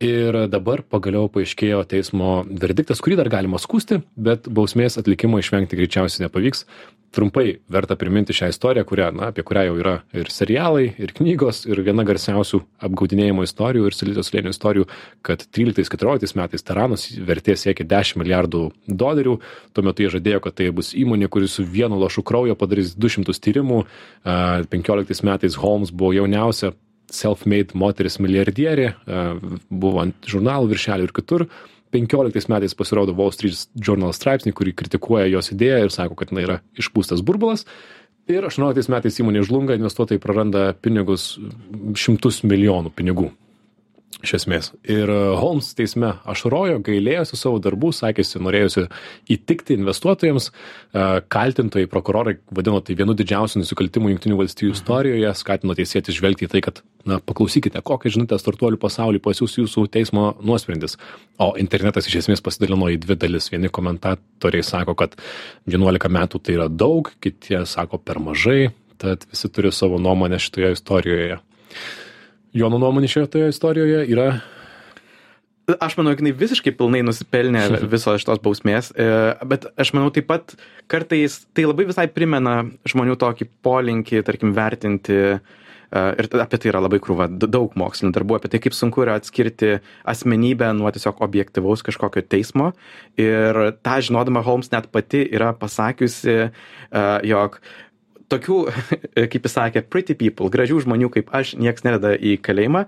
ir 0.01 0.35
dabar 0.49 0.81
pagaliau 0.81 1.29
paaiškėjo 1.31 1.83
teismo 1.89 2.41
verdiktas 2.49 3.01
kurį 3.03 3.19
dar 3.19 3.29
galima 3.31 3.59
skųsti 3.61 4.01
bet 4.15 4.49
bausmės 4.49 4.97
atlikimo 4.99 5.39
išvengti 5.41 5.77
greičiausiai 5.77 6.25
nepavyks. 6.25 6.65
Trumpai 7.11 7.59
verta 7.67 7.97
priminti 7.99 8.31
šią 8.33 8.47
istoriją 8.53 8.85
kurią 8.87 9.09
na 9.13 9.29
apie 9.29 9.43
kurią 9.43 9.65
jau 9.67 9.77
yra 9.81 9.95
ir 10.15 10.31
serialai 10.31 10.85
ir 10.95 11.11
knygos 11.17 11.65
ir 11.67 11.81
viena 11.83 12.05
garsiausių 12.07 12.61
apgaudinėjimo 12.87 13.43
istorijų 13.43 13.89
ir 13.89 13.97
silicio 13.97 14.23
slėnio 14.23 14.53
istorijų 14.55 14.87
kad 15.27 15.43
tryliktais 15.51 15.91
keturioliktais 15.91 16.37
metais 16.39 16.63
taranos 16.65 17.09
vertė 17.27 17.57
siekė 17.59 17.85
dešim 17.85 18.23
milijardų 18.23 18.63
dolerių. 18.87 19.37
Tuo 19.75 19.83
metu 19.85 20.05
jie 20.05 20.13
žadėjo 20.15 20.39
kad 20.47 20.55
tai 20.61 20.71
bus 20.75 20.93
įmonė 20.95 21.27
kuri 21.27 21.51
su 21.51 21.67
vienu 21.67 21.99
lašu 21.99 22.23
kraujo 22.23 22.55
padarys 22.55 22.95
du 22.95 23.11
šimtus 23.11 23.43
tyrimų. 23.43 23.83
A 24.23 24.63
penkioliktais 24.71 25.21
metais 25.27 25.59
holms 25.59 25.91
buvo 25.91 26.15
jauniausia 26.15 26.71
self-made 27.15 27.77
moteris 27.77 28.19
milijardierė, 28.23 28.87
e, 28.91 29.25
buvo 29.69 30.01
ant 30.05 30.31
žurnalų 30.31 30.71
viršelių 30.73 31.09
ir 31.09 31.15
kitur. 31.15 31.47
15 31.91 32.47
metais 32.47 32.75
pasirodo 32.77 33.15
Wall 33.17 33.33
Street 33.35 33.67
Journal 33.75 34.13
straipsnį, 34.15 34.53
kurį 34.55 34.75
kritikuoja 34.79 35.27
jos 35.27 35.51
idėją 35.51 35.83
ir 35.85 35.91
sako, 35.91 36.15
kad 36.15 36.31
jinai 36.31 36.45
yra 36.47 36.61
išpūstas 36.79 37.23
burbulas. 37.27 37.65
Ir 38.31 38.45
18 38.47 38.87
metais 38.93 39.17
įmonė 39.19 39.43
žlunga, 39.43 39.75
investuotojai 39.75 40.21
praranda 40.23 40.69
pinigus, 40.79 41.33
šimtus 41.99 42.45
milijonų 42.47 42.93
pinigų 42.95 43.31
iš 44.19 44.33
esmės. 44.37 44.69
Ir 44.85 45.09
e, 45.09 45.17
Holmes 45.39 45.71
teisme 45.77 46.11
ašarojo, 46.29 46.79
gailėjosi 46.85 47.37
savo 47.39 47.59
darbų, 47.63 47.91
sakėsi, 47.95 48.41
norėjusi 48.43 48.85
įtikti 49.33 49.77
investuotojams. 49.79 50.49
E, 50.51 51.05
kaltintojai, 51.31 51.89
prokurorai 51.91 52.35
vadino 52.53 52.81
tai 52.85 52.97
vienu 52.99 53.15
didžiausių 53.17 53.61
nusikaltimų 53.63 54.13
Junktinių 54.13 54.39
valstybių 54.41 54.75
istorijoje, 54.75 55.31
skatino 55.39 55.77
teisėti 55.77 56.15
žvelgti 56.15 56.47
į 56.47 56.51
tai, 56.53 56.63
kad, 56.67 56.83
na, 57.07 57.21
paklausykite, 57.23 57.81
kokią 57.87 58.13
žinutę 58.17 58.39
startuolių 58.41 58.81
pasaulį 58.81 59.23
pasiūs 59.23 59.57
jūsų 59.61 59.87
teismo 59.93 60.31
nuosprendis. 60.43 60.97
O 61.41 61.53
internetas 61.61 62.09
iš 62.09 62.21
esmės 62.23 62.43
pasidalino 62.45 62.91
į 62.91 62.99
dvi 63.01 63.17
dalis. 63.23 63.49
Vieni 63.53 63.71
komentatoriai 63.73 64.65
sako, 64.65 64.97
kad 64.99 65.17
11 65.71 66.11
metų 66.11 66.43
tai 66.43 66.59
yra 66.59 66.69
daug, 66.69 67.09
kiti 67.23 67.63
sako 67.69 68.01
per 68.03 68.21
mažai, 68.21 68.69
tad 69.01 69.25
visi 69.31 69.49
turi 69.49 69.73
savo 69.73 69.97
nuomonę 70.01 70.37
šitoje 70.41 70.75
istorijoje. 70.77 71.41
Jono 72.53 72.79
nuomonė 72.81 73.07
šioje 73.07 73.47
istorijoje 73.51 74.03
yra 74.11 74.31
Aš 75.79 75.95
manau, 75.99 76.11
jinai 76.17 76.33
visiškai 76.35 76.73
pilnai 76.75 77.03
nusipelnė 77.05 77.63
viso 77.93 78.15
šitos 78.19 78.41
bausmės, 78.43 78.91
e, 78.97 79.07
bet 79.47 79.67
aš 79.79 79.93
manau 79.95 80.11
taip 80.13 80.27
pat 80.31 80.55
kartais 80.91 81.41
tai 81.55 81.67
labai 81.67 81.85
visai 81.87 82.07
primena 82.11 82.63
žmonių 82.89 83.17
tokį 83.21 83.47
polinkį, 83.63 84.23
tarkim, 84.27 84.55
vertinti 84.57 85.19
e, 85.21 85.37
ir 85.93 86.29
apie 86.41 86.59
tai 86.59 86.71
yra 86.73 86.81
labai 86.83 86.99
krūva 87.03 87.29
daug 87.29 87.77
mokslinių 87.79 88.11
darbų, 88.17 88.39
apie 88.39 88.51
tai, 88.51 88.61
kaip 88.65 88.75
sunku 88.75 89.05
yra 89.05 89.19
atskirti 89.21 89.77
asmenybę 90.11 90.73
nuo 90.79 90.91
tiesiog 90.91 91.21
objektivaus 91.23 91.85
kažkokio 91.87 92.25
teismo. 92.25 92.71
Ir 93.21 93.61
tą 93.85 94.01
žinodama 94.03 94.43
Holmes 94.47 94.73
net 94.73 94.89
pati 94.91 95.23
yra 95.29 95.53
pasakiusi, 95.61 96.37
e, 96.49 97.07
jog 97.31 97.61
tokių, 98.31 98.59
kaip 99.31 99.47
jis 99.47 99.57
sakė, 99.57 99.83
pretty 99.87 100.15
people, 100.17 100.51
gražių 100.53 100.81
žmonių 100.85 101.11
kaip 101.17 101.33
aš, 101.35 101.55
nieks 101.59 101.85
nededa 101.87 102.15
į 102.15 102.37
kalėjimą. 102.43 102.85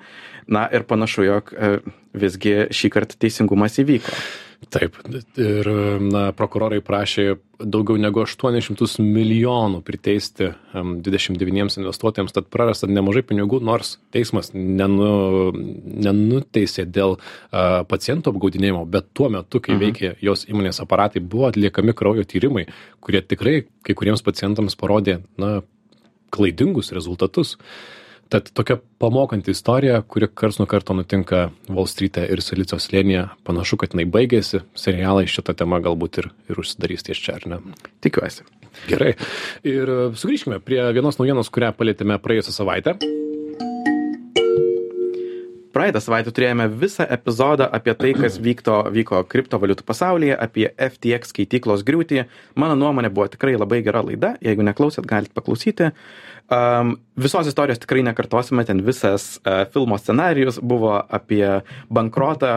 Na 0.54 0.66
ir 0.76 0.88
panašu, 0.88 1.28
jog 1.28 1.54
e, 1.56 1.76
visgi 2.18 2.56
šį 2.74 2.94
kartą 2.96 3.20
teisingumas 3.20 3.80
įvyko. 3.84 4.18
Taip, 4.74 4.96
ir 5.38 5.68
na, 6.02 6.24
prokurorai 6.34 6.80
prašė 6.86 7.36
daugiau 7.62 8.00
negu 8.02 8.24
800 8.24 9.04
milijonų 9.06 9.84
priteisti 9.86 10.50
29 10.74 11.78
investuotojams, 11.82 12.34
tad 12.34 12.50
prarasta 12.54 12.90
nemažai 12.90 13.24
pinigų, 13.30 13.62
nors 13.64 13.98
teismas 14.16 14.50
nenu, 14.56 15.54
nenuteisė 15.54 16.88
dėl 16.90 17.18
uh, 17.20 17.84
pacientų 17.90 18.34
apgaudinėjimo, 18.34 18.84
bet 18.90 19.12
tuo 19.14 19.30
metu, 19.34 19.62
kai 19.64 19.76
mhm. 19.76 19.84
veikė 19.86 20.14
jos 20.26 20.48
įmonės 20.50 20.82
aparatai, 20.84 21.22
buvo 21.22 21.52
atliekami 21.52 21.96
kraujo 21.98 22.26
tyrimai, 22.26 22.66
kurie 23.04 23.22
tikrai 23.22 23.60
kai 23.86 23.98
kuriems 24.00 24.26
pacientams 24.26 24.80
parodė 24.80 25.22
na, 25.38 25.60
klaidingus 26.34 26.90
rezultatus. 26.98 27.60
Uh, 27.60 28.03
Tad 28.34 28.48
tokia 28.58 28.80
pamokanti 28.98 29.54
istorija, 29.54 30.00
kuri 30.02 30.26
kars 30.34 30.58
nuo 30.58 30.66
karto 30.66 30.96
nutinka 30.98 31.44
Wall 31.70 31.86
Street'e 31.86 32.24
ir 32.34 32.42
Silicio 32.42 32.80
slėnyje, 32.82 33.28
panašu, 33.46 33.78
kad 33.78 33.94
jinai 33.94 34.08
baigėsi, 34.10 34.64
serialai 34.74 35.28
šitą 35.30 35.54
temą 35.60 35.78
galbūt 35.86 36.18
ir, 36.24 36.32
ir 36.50 36.62
užsidarys 36.64 37.06
ties 37.06 37.22
čia, 37.22 37.38
ar 37.38 37.46
ne? 37.52 37.62
Tikiuosi. 38.02 38.48
Gerai. 38.90 39.12
Ir 39.70 39.94
sugrįžkime 40.18 40.58
prie 40.66 40.82
vienos 40.98 41.22
naujienos, 41.22 41.54
kurią 41.54 41.76
palėtėme 41.78 42.18
praėjusią 42.26 42.58
savaitę. 42.58 42.98
Praeitą 45.74 45.98
savaitę 46.06 46.30
turėjome 46.30 46.68
visą 46.70 47.08
epizodą 47.16 47.66
apie 47.74 47.96
tai, 47.98 48.12
kas 48.14 48.36
vykto, 48.38 48.76
vyko 48.94 49.24
kriptovaliutų 49.26 49.86
pasaulyje, 49.88 50.36
apie 50.38 50.68
FTX 50.70 51.34
skaityklos 51.34 51.82
griūtį. 51.88 52.28
Mano 52.62 52.76
nuomonė 52.78 53.10
buvo 53.14 53.26
tikrai 53.34 53.56
labai 53.58 53.82
gera 53.86 54.04
laida. 54.06 54.36
Jeigu 54.46 54.66
neklausėt, 54.68 55.08
galite 55.10 55.34
paklausyti. 55.34 55.90
Um, 56.54 56.94
visos 57.18 57.50
istorijos 57.50 57.82
tikrai 57.82 58.06
nekartosime, 58.06 58.68
ten 58.70 58.86
visas 58.86 59.40
uh, 59.42 59.64
filmo 59.74 59.98
scenarijus 59.98 60.62
buvo 60.62 60.94
apie 60.94 61.64
bankrotą, 61.90 62.54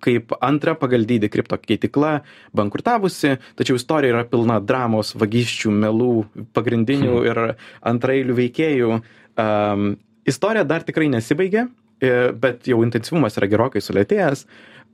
kaip 0.00 0.32
antra 0.40 0.78
pagal 0.80 1.04
dydį 1.08 1.28
kripto 1.32 1.60
keitikla 1.60 2.22
bankrutavusi, 2.56 3.36
tačiau 3.58 3.76
istorija 3.76 4.14
yra 4.14 4.26
pilna 4.28 4.62
dramos, 4.64 5.12
vagysčių, 5.18 5.72
melų, 5.84 6.12
pagrindinių 6.56 7.16
hmm. 7.16 7.26
ir 7.28 7.42
antrailių 7.92 8.36
veikėjų. 8.44 9.00
Um, 9.36 9.90
istorija 10.24 10.64
dar 10.64 10.86
tikrai 10.88 11.10
nesibaigė, 11.12 11.68
bet 12.00 12.66
jau 12.68 12.80
intensyvumas 12.84 13.38
yra 13.40 13.48
gerokai 13.50 13.80
sulėtėjęs. 13.84 14.46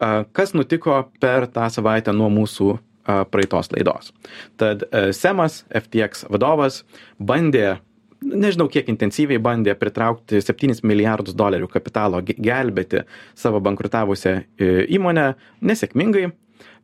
A, 0.03 0.25
Kas 0.35 0.55
nutiko 0.55 1.01
per 1.23 1.47
tą 1.53 1.69
savaitę 1.71 2.15
nuo 2.15 2.29
mūsų 2.33 2.69
a, 2.77 3.23
praeitos 3.29 3.73
laidos? 3.75 4.13
Tad 4.61 4.85
e, 4.91 5.09
Semas, 5.17 5.63
FTX 5.71 6.27
vadovas, 6.33 6.83
bandė 7.19 7.79
nežinau 8.23 8.69
kiek 8.71 8.87
intensyviai 8.93 9.41
bandė 9.43 9.75
pritraukti 9.75 10.39
7 10.43 10.79
milijardus 10.87 11.35
dolerių 11.35 11.67
kapitalo 11.73 12.21
ge- 12.23 12.37
gelbėti 12.39 13.03
savo 13.35 13.59
bankrutavusią 13.65 14.37
e, 14.39 14.71
įmonę 14.95 15.33
nesėkmingai. 15.67 16.29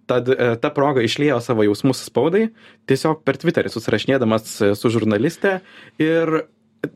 Tad 0.09 0.28
e, 0.33 0.54
ta 0.57 0.70
proga 0.74 1.02
išliejo 1.04 1.37
savo 1.44 1.62
jausmus 1.66 2.00
spaudai, 2.09 2.48
tiesiog 2.88 3.20
per 3.28 3.37
Twitterį 3.38 3.70
susirašinėdamas 3.70 4.54
e, 4.64 4.70
su 4.78 4.90
žurnaliste 4.94 5.59
ir 6.00 6.33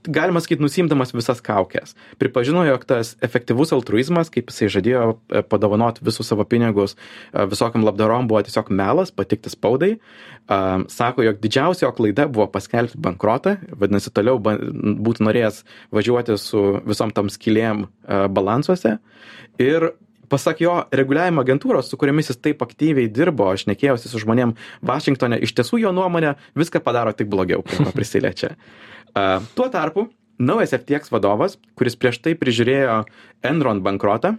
galima 0.07 0.41
sakyti, 0.43 0.63
nusimdamas 0.63 1.13
visas 1.15 1.41
kaukės. 1.45 1.97
Pripažino, 2.21 2.63
jog 2.67 2.85
tas 2.89 3.15
efektyvus 3.25 3.73
altruizmas, 3.75 4.31
kaip 4.33 4.51
jisai 4.53 4.71
žadėjo 4.77 5.05
e, 5.13 5.43
padovanoti 5.47 6.05
visus 6.07 6.29
savo 6.31 6.47
pinigus 6.49 6.95
e, 6.95 7.47
visokiam 7.51 7.85
labdarom, 7.87 8.29
buvo 8.31 8.43
tiesiog 8.47 8.71
melas, 8.75 9.13
patikti 9.15 9.51
spaudai. 9.53 9.97
Um, 10.51 10.87
Sako, 10.91 11.23
jog 11.27 11.41
didžiausia 11.43 11.87
jo 11.87 11.93
klaida 11.97 12.27
buvo 12.31 12.49
paskelbti 12.51 13.01
bankrotą, 13.03 13.57
vadinasi, 13.79 14.11
toliau 14.15 14.39
būtų 14.43 15.27
norėjęs 15.29 15.63
važiuoti 15.95 16.39
su 16.41 16.65
visom 16.87 17.15
tam 17.15 17.31
skilėm 17.33 17.87
uh, 17.87 18.27
balansuose. 18.33 18.97
Ir 19.63 19.93
pasak 20.33 20.63
jo 20.65 20.79
reguliavimo 20.95 21.45
agentūros, 21.45 21.91
su 21.91 21.99
kuriamis 22.01 22.33
jis 22.33 22.41
taip 22.41 22.63
aktyviai 22.65 23.11
dirbo, 23.13 23.51
aš 23.53 23.67
nekėjausi 23.69 24.11
su 24.11 24.23
žmonėm 24.23 24.55
Vašingtonė, 24.89 25.39
iš 25.45 25.55
tiesų 25.59 25.83
jo 25.85 25.93
nuomonė 25.95 26.37
viską 26.59 26.83
padaro 26.85 27.13
tik 27.17 27.31
blogiau, 27.33 27.65
prie 27.67 27.83
ko 27.83 27.93
prisiliečia. 27.95 28.55
Uh, 29.13 29.45
tuo 29.57 29.69
tarpu, 29.69 30.07
naujas 30.41 30.73
FTX 30.77 31.13
vadovas, 31.13 31.59
kuris 31.77 31.99
prieš 31.99 32.23
tai 32.25 32.33
prižiūrėjo 32.39 33.03
Enron 33.45 33.83
bankrotą, 33.85 34.37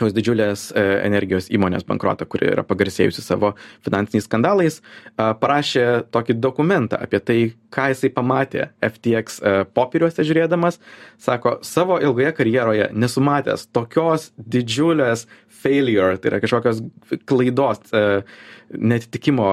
tos 0.00 0.14
didžiulės 0.16 0.70
e, 0.72 0.82
energijos 1.04 1.50
įmonės 1.52 1.84
bankrotą, 1.88 2.26
kuri 2.30 2.48
yra 2.54 2.64
pagarsėjusi 2.66 3.22
savo 3.24 3.52
finansiniais 3.84 4.26
skandalais, 4.28 4.78
a, 5.16 5.32
parašė 5.36 5.84
tokį 6.14 6.38
dokumentą 6.40 7.00
apie 7.04 7.20
tai, 7.20 7.38
ką 7.74 7.90
jisai 7.92 8.12
pamatė 8.14 8.70
FTX 8.86 9.40
e, 9.42 9.54
popieriuose 9.76 10.24
žiūrėdamas. 10.26 10.80
Sako, 11.20 11.58
savo 11.66 12.00
ilgoje 12.00 12.32
karjeroje 12.38 12.88
nesumatęs 12.96 13.68
tokios 13.74 14.30
didžiulės 14.40 15.26
failure, 15.60 16.16
tai 16.16 16.32
yra 16.32 16.42
kažkokios 16.44 16.84
klaidos, 17.28 17.84
e, 17.92 18.22
netitikimo. 18.70 19.52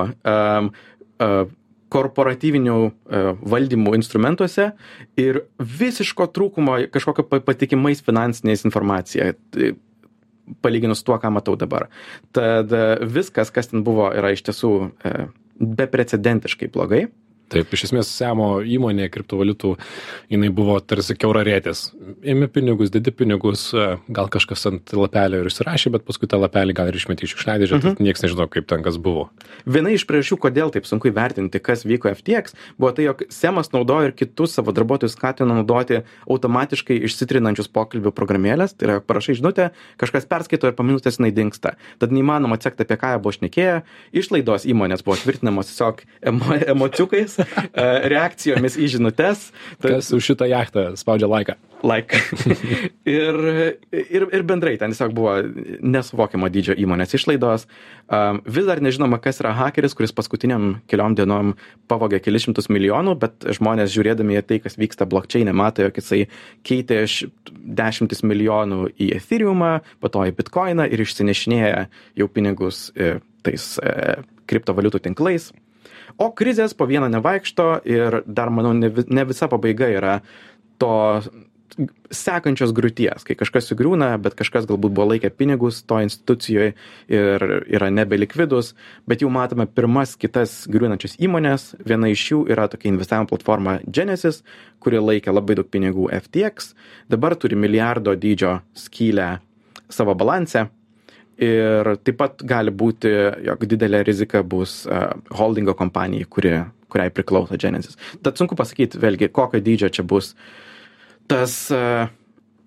Korporatyvinių 1.94 2.78
e, 2.84 3.22
valdymų 3.48 3.96
instrumentuose 4.00 4.72
ir 5.20 5.44
visiško 5.60 6.28
trūkumo 6.36 6.80
kažkokio 6.94 7.28
pa- 7.30 7.42
patikimais 7.48 8.04
finansiniais 8.04 8.66
informacija. 8.68 9.34
Tai 9.56 9.74
palyginus 10.64 11.04
tuo, 11.04 11.18
ką 11.20 11.32
matau 11.36 11.56
dabar. 11.60 11.88
Tad 12.36 12.72
e, 12.76 12.84
viskas, 13.04 13.52
kas 13.56 13.72
ten 13.72 13.86
buvo, 13.88 14.10
yra 14.16 14.34
iš 14.36 14.46
tiesų 14.50 14.74
beprecedentiškai 15.58 16.70
blogai. 16.74 17.08
Taip, 17.48 17.72
iš 17.72 17.86
esmės 17.88 18.10
Semo 18.12 18.58
įmonė 18.60 19.08
kriptovaliutų, 19.14 19.74
jinai 20.34 20.50
buvo 20.52 20.76
tarsi 20.84 21.16
keurarėtis. 21.16 21.86
Ėmė 22.28 22.50
pinigus, 22.52 22.92
didi 22.92 23.14
pinigus, 23.16 23.70
e, 23.72 23.86
gal 24.12 24.28
kažkas 24.34 24.68
ant 24.68 24.92
lapelio 24.98 25.40
ir 25.40 25.48
įsirašė, 25.48 25.94
bet 25.96 26.04
paskui 26.08 26.28
tą 26.28 26.42
lapelį 26.42 26.76
gal 26.76 26.92
ir 26.92 26.98
išmetė 27.00 27.24
iš 27.24 27.38
išleidžią, 27.38 27.80
mhm. 27.80 27.96
tai 27.96 28.08
niekas 28.08 28.26
nežino, 28.26 28.50
kaip 28.52 28.68
ten 28.68 28.84
kas 28.84 29.00
buvo. 29.00 29.30
Viena 29.64 29.94
iš 29.96 30.04
priežasčių, 30.10 30.40
kodėl 30.44 30.74
taip 30.76 30.90
sunku 30.90 31.08
įvertinti, 31.12 31.62
kas 31.64 31.86
vyko 31.88 32.12
FTX, 32.18 32.58
buvo 32.76 32.92
tai, 32.98 33.08
jog 33.08 33.24
Semas 33.32 33.72
naudojo 33.72 34.10
ir 34.10 34.16
kitus 34.18 34.58
savo 34.58 34.76
darbuotojus 34.76 35.16
skatino 35.16 35.56
naudoti 35.56 36.02
automatiškai 36.28 37.00
išsitrinančius 37.08 37.72
pokalbių 37.72 38.12
programėlės. 38.16 38.76
Tai 38.76 38.90
yra, 38.90 39.00
parašai 39.00 39.38
žinutę, 39.40 39.70
kažkas 40.02 40.28
perskaito 40.28 40.68
ir 40.68 40.76
po 40.76 40.86
minutės 40.88 41.20
jinai 41.20 41.32
dinksta. 41.36 41.76
Tad 42.02 42.16
neįmanoma 42.16 42.60
atsekti, 42.60 42.84
apie 42.84 43.00
ką 43.00 43.14
jie 43.14 43.24
buvo 43.24 43.36
šnekėję. 43.38 43.80
Išlaidos 44.20 44.68
įmonės 44.68 45.06
buvo 45.08 45.18
tvirtinamos 45.22 45.72
tiesiog 45.72 46.04
emo, 46.32 46.58
emociukais, 46.76 47.37
e, 47.44 47.88
reakcijomis 48.14 48.78
į 48.80 48.92
žinutes. 48.98 49.50
Kas 49.84 50.14
už 50.16 50.34
šitą 50.34 50.50
jachtą 50.52 50.92
spaudžia 51.00 51.32
laiką? 51.32 51.58
like. 51.84 52.18
ir, 53.06 53.38
ir, 53.92 54.26
ir 54.34 54.44
bendrai 54.48 54.76
ten 54.80 54.94
tiesiog 54.94 55.14
buvo 55.16 55.36
nesuvokiamo 55.82 56.50
dydžio 56.52 56.76
įmonės 56.80 57.16
išlaidos. 57.18 57.68
Um, 58.08 58.42
vis 58.46 58.68
dar 58.68 58.82
nežinoma, 58.84 59.20
kas 59.24 59.42
yra 59.44 59.54
hakeris, 59.58 59.96
kuris 59.98 60.16
paskutiniam 60.16 60.78
keliom 60.92 61.18
dienom 61.18 61.54
pavogė 61.92 62.22
kelius 62.24 62.48
šimtus 62.48 62.70
milijonų, 62.74 63.18
bet 63.22 63.48
žmonės 63.58 63.92
žiūrėdami 63.94 64.40
į 64.40 64.46
tai, 64.48 64.60
kas 64.64 64.80
vyksta 64.80 65.08
blokčiai, 65.10 65.46
mato, 65.52 65.86
jog 65.86 66.00
jisai 66.00 66.24
keitė 66.68 67.04
š- 67.06 67.30
dešimtis 67.52 68.24
milijonų 68.26 68.92
į 68.96 69.12
Ethereumą, 69.20 69.78
po 70.02 70.12
to 70.14 70.26
į 70.28 70.36
Bitcoiną 70.38 70.88
ir 70.90 71.04
išsinešinėja 71.04 71.88
jau 72.18 72.30
pinigus 72.32 72.88
e, 72.96 73.18
tais 73.46 73.76
e, 73.84 74.20
kriptovaliutų 74.48 75.04
tinklais. 75.10 75.52
O 76.18 76.32
krizės 76.34 76.74
po 76.74 76.88
vieną 76.90 77.12
nevaikšto 77.14 77.68
ir 77.86 78.22
dar, 78.26 78.50
manau, 78.54 78.74
ne, 78.74 78.90
ne 78.90 79.26
visa 79.30 79.50
pabaiga 79.52 79.90
yra 79.94 80.16
to 80.82 80.96
sekančios 82.14 82.72
griūties, 82.76 83.26
kai 83.28 83.36
kažkas 83.38 83.68
sugriūna, 83.70 84.10
bet 84.22 84.38
kažkas 84.40 84.66
galbūt 84.70 84.94
buvo 84.98 85.12
laikę 85.12 85.30
pinigus 85.38 85.84
to 85.86 86.00
institucijoje 86.02 86.72
ir 87.12 87.46
yra 87.68 87.90
nebelikvidus, 87.94 88.74
bet 89.10 89.22
jau 89.22 89.30
matome 89.34 89.68
pirmas 89.70 90.16
kitas 90.20 90.64
griūnančias 90.72 91.18
įmonės. 91.22 91.70
Viena 91.86 92.10
iš 92.14 92.24
jų 92.32 92.40
yra 92.54 92.70
tokia 92.72 92.90
investavimo 92.94 93.30
platforma 93.30 93.78
Genesis, 93.86 94.42
kuri 94.82 95.04
laikė 95.04 95.36
labai 95.36 95.60
daug 95.60 95.70
pinigų 95.70 96.10
FTX, 96.18 96.74
dabar 97.14 97.38
turi 97.38 97.60
milijardo 97.60 98.16
dydžio 98.18 98.58
skylę 98.78 99.36
savo 99.94 100.18
balanse. 100.18 100.68
Ir 101.38 101.92
taip 102.02 102.16
pat 102.18 102.42
gali 102.50 102.72
būti, 102.74 103.12
jog 103.46 103.66
didelė 103.70 104.02
rizika 104.08 104.42
bus 104.42 104.80
uh, 104.90 105.12
holdingo 105.38 105.76
kompanijai, 105.78 106.26
kuri, 106.34 106.56
kuriai 106.90 107.14
priklauso 107.14 107.60
Genesis. 107.62 108.00
Tad 108.26 108.40
sunku 108.42 108.58
pasakyti, 108.58 108.98
vėlgi, 109.02 109.30
kokio 109.30 109.62
dydžio 109.62 109.92
čia 109.94 110.06
bus 110.08 110.32
tas 111.30 111.60
uh, 111.76 112.10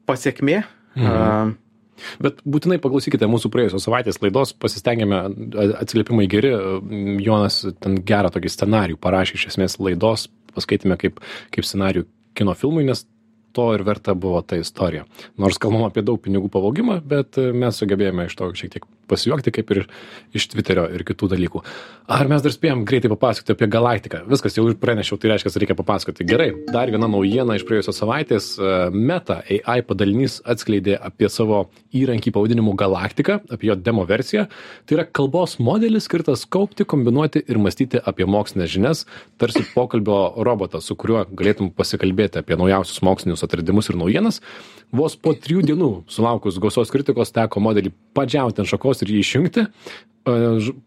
pasiekmė. 0.07 0.63
Mhm. 0.95 1.11
Uh, 1.11 1.59
Bet 2.17 2.39
būtinai 2.49 2.79
paklausykite 2.83 3.29
mūsų 3.29 3.51
praėjusios 3.53 3.85
savaitės 3.85 4.21
laidos, 4.23 4.55
pasistengėme, 4.57 5.19
atsiliepimai 5.83 6.27
geri, 6.33 6.53
Jonas 7.25 7.61
ten 7.83 7.99
gerą 8.09 8.31
tokį 8.33 8.53
scenarijų 8.55 9.01
parašė 9.05 9.37
iš 9.37 9.47
esmės 9.53 9.77
laidos, 9.83 10.29
paskaitėme 10.57 10.97
kaip, 11.01 11.21
kaip 11.55 11.67
scenarijų 11.69 12.07
kino 12.39 12.55
filmui, 12.57 12.87
nes 12.89 13.05
to 13.57 13.71
ir 13.75 13.85
verta 13.87 14.15
buvo 14.15 14.43
ta 14.43 14.59
istorija. 14.61 15.05
Nors 15.41 15.59
kalbam 15.63 15.87
apie 15.89 16.05
daug 16.07 16.21
pinigų 16.23 16.51
pavogimą, 16.53 17.01
bet 17.07 17.39
mes 17.39 17.81
sugebėjome 17.83 18.29
iš 18.29 18.39
to 18.39 18.51
šiek 18.63 18.77
tiek 18.77 18.89
pasijuokti, 19.11 19.53
kaip 19.59 19.73
ir 19.75 19.83
iš 20.37 20.47
Twitterio 20.53 20.87
ir 20.95 21.05
kitų 21.07 21.31
dalykų. 21.35 21.63
Ar 22.11 22.31
mes 22.31 22.43
dar 22.45 22.55
spėjom 22.55 22.85
greitai 22.89 23.11
papasakoti 23.13 23.55
apie 23.55 23.69
galaktiką? 23.71 24.23
Viskas 24.31 24.57
jau 24.57 24.67
ir 24.71 24.79
pranešiau, 24.81 25.19
tai 25.21 25.33
reiškia, 25.35 25.53
reikia 25.63 25.77
papasakoti. 25.79 26.27
Gerai, 26.29 26.51
dar 26.71 26.91
viena 26.93 27.11
naujiena 27.11 27.59
iš 27.59 27.67
praėjusios 27.69 28.01
savaitės. 28.01 28.51
Meta 28.95 29.41
AI 29.47 29.81
padalinys 29.87 30.41
atskleidė 30.49 30.97
apie 30.99 31.31
savo 31.33 31.65
įrankį 31.97 32.33
pavadinimu 32.35 32.75
Galaktika, 32.79 33.41
apie 33.51 33.71
jo 33.71 33.77
demo 33.79 34.07
versiją. 34.09 34.47
Tai 34.87 34.99
yra 34.99 35.07
kalbos 35.07 35.59
modelis 35.63 36.09
skirtas 36.09 36.47
kaupti, 36.51 36.87
kombinuoti 36.89 37.45
ir 37.47 37.61
mąstyti 37.63 38.01
apie 38.03 38.27
mokslinės 38.31 38.73
žinias, 38.75 39.05
tarsi 39.41 39.65
pokalbio 39.75 40.21
robotas, 40.47 40.89
su 40.89 40.97
kuriuo 40.99 41.25
galėtum 41.31 41.71
pasikalbėti 41.77 42.41
apie 42.43 42.59
naujausius 42.61 43.03
mokslinius 43.07 43.47
atradimus 43.47 43.91
ir 43.91 43.99
naujienas. 44.01 44.41
Vos 44.93 45.17
po 45.17 45.35
trijų 45.39 45.65
dienų 45.71 45.91
sulaukus 46.11 46.59
gausos 46.63 46.91
kritikos 46.91 47.35
teko 47.35 47.63
modelį 47.63 47.93
padžiauti 48.17 48.63
ant 48.63 48.71
šakos 48.71 49.05
ir 49.05 49.15
jį 49.15 49.25
išjungti. 49.25 49.67
E, 49.67 50.39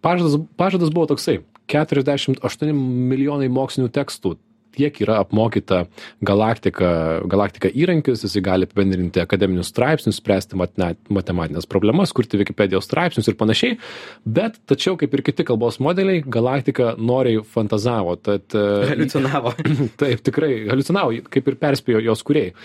Pažadas, 0.04 0.40
pažadas 0.60 0.92
buvo 0.94 1.08
toksai- 1.14 1.42
48 1.74 2.74
milijonai 2.74 3.50
mokslinių 3.50 3.90
tekstų 3.90 4.38
tiek 4.74 4.98
yra 5.04 5.20
apmokyta 5.22 5.86
galaktika, 6.26 6.90
galaktika 7.30 7.70
įrankius, 7.70 8.24
jisai 8.26 8.44
gali 8.46 8.68
apibendrinti 8.68 9.22
akademinius 9.22 9.70
straipsnius, 9.74 10.20
spręsti 10.22 10.58
matematinės 10.58 11.68
problemas, 11.70 12.14
kurti 12.16 12.40
Wikipedijos 12.42 12.88
straipsnius 12.88 13.30
ir 13.30 13.38
panašiai. 13.40 13.78
Bet 14.26 14.60
tačiau, 14.70 14.98
kaip 15.00 15.14
ir 15.14 15.26
kiti 15.26 15.46
kalbos 15.48 15.80
modeliai, 15.84 16.24
galaktika 16.26 16.94
noriai 16.98 17.44
fantazavo. 17.56 18.16
Tad, 18.24 18.48
e, 18.58 18.66
haliucinavo. 18.94 19.54
Taip, 20.02 20.24
tikrai 20.26 20.52
haliucinavo, 20.72 21.22
kaip 21.34 21.52
ir 21.52 21.60
perspėjo 21.62 22.04
jos 22.10 22.26
kuriejai. 22.26 22.56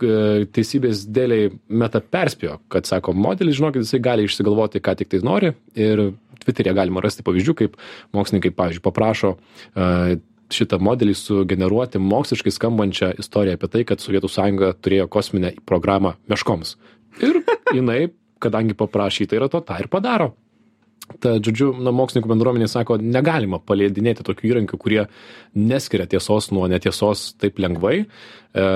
K- 0.00 0.46
Teisybės 0.56 1.04
dėliai 1.12 1.50
meta 1.68 2.00
perspėjo, 2.00 2.58
kad, 2.72 2.88
sako, 2.88 3.12
modelis, 3.16 3.58
žinokit, 3.60 3.84
jisai 3.84 4.00
gali 4.02 4.26
išsigalvoti, 4.28 4.80
ką 4.82 4.96
tik 5.00 5.12
tai 5.12 5.20
nori. 5.26 5.52
Ir 5.76 6.10
Twitter'e 6.40 6.72
galima 6.76 7.02
rasti 7.04 7.24
pavyzdžių, 7.26 7.54
kaip 7.58 7.76
mokslininkai, 8.16 8.54
pavyzdžiui, 8.56 8.84
paprašo 8.86 9.34
uh, 9.36 10.14
šitą 10.50 10.80
modelį 10.82 11.14
sugeneruoti 11.14 12.00
moksliškai 12.02 12.52
skambančią 12.56 13.12
istoriją 13.22 13.58
apie 13.58 13.68
tai, 13.70 13.84
kad 13.86 14.02
Sovietų 14.02 14.30
sąjunga 14.32 14.72
turėjo 14.82 15.06
kosminę 15.12 15.52
programą 15.68 16.16
meškoms. 16.32 16.74
Ir 17.22 17.42
jinai, 17.76 18.08
kadangi 18.42 18.74
paprašyta 18.78 19.36
yra 19.38 19.50
to, 19.52 19.60
tą 19.62 19.78
ir 19.82 19.90
padaro. 19.92 20.32
Tad, 21.18 21.42
žodžiu, 21.42 21.72
na, 21.82 21.90
mokslininkų 21.94 22.30
bendruomenė 22.30 22.68
sako, 22.70 23.00
negalima 23.02 23.58
paleidinėti 23.58 24.24
tokių 24.26 24.52
įrankių, 24.52 24.78
kurie 24.80 25.00
neskiria 25.58 26.06
tiesos 26.10 26.50
nuo 26.54 26.68
netiesos 26.70 27.32
taip 27.40 27.58
lengvai. 27.58 28.04
E, 28.04 28.66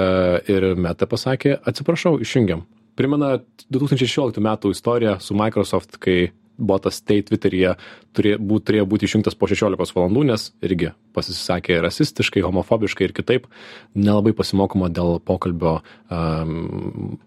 ir 0.51 0.73
Meta 0.75 1.07
pasakė, 1.11 1.61
atsiprašau, 1.63 2.19
išjungiam. 2.25 2.67
primena 2.97 3.41
2016 3.71 4.39
metų 4.39 4.71
istoriją 4.71 5.19
su 5.21 5.35
Microsoft, 5.35 5.99
kai 5.99 6.33
botas 6.59 7.01
tai 7.03 7.21
Twitteryje 7.27 7.75
turė, 8.15 8.37
būt, 8.39 8.67
turėjo 8.69 8.87
būti 8.87 9.09
išjungtas 9.09 9.35
po 9.39 9.49
16 9.51 9.95
valandų, 9.97 10.25
nes 10.31 10.53
irgi 10.63 10.93
pasisakė 11.15 11.81
rasistiškai, 11.83 12.45
homofobiškai 12.47 13.09
ir 13.09 13.15
kitaip, 13.17 13.49
nelabai 13.95 14.35
pasimokoma 14.37 14.91
dėl 14.95 15.19
pokalbio 15.27 15.81
um, 16.11 17.19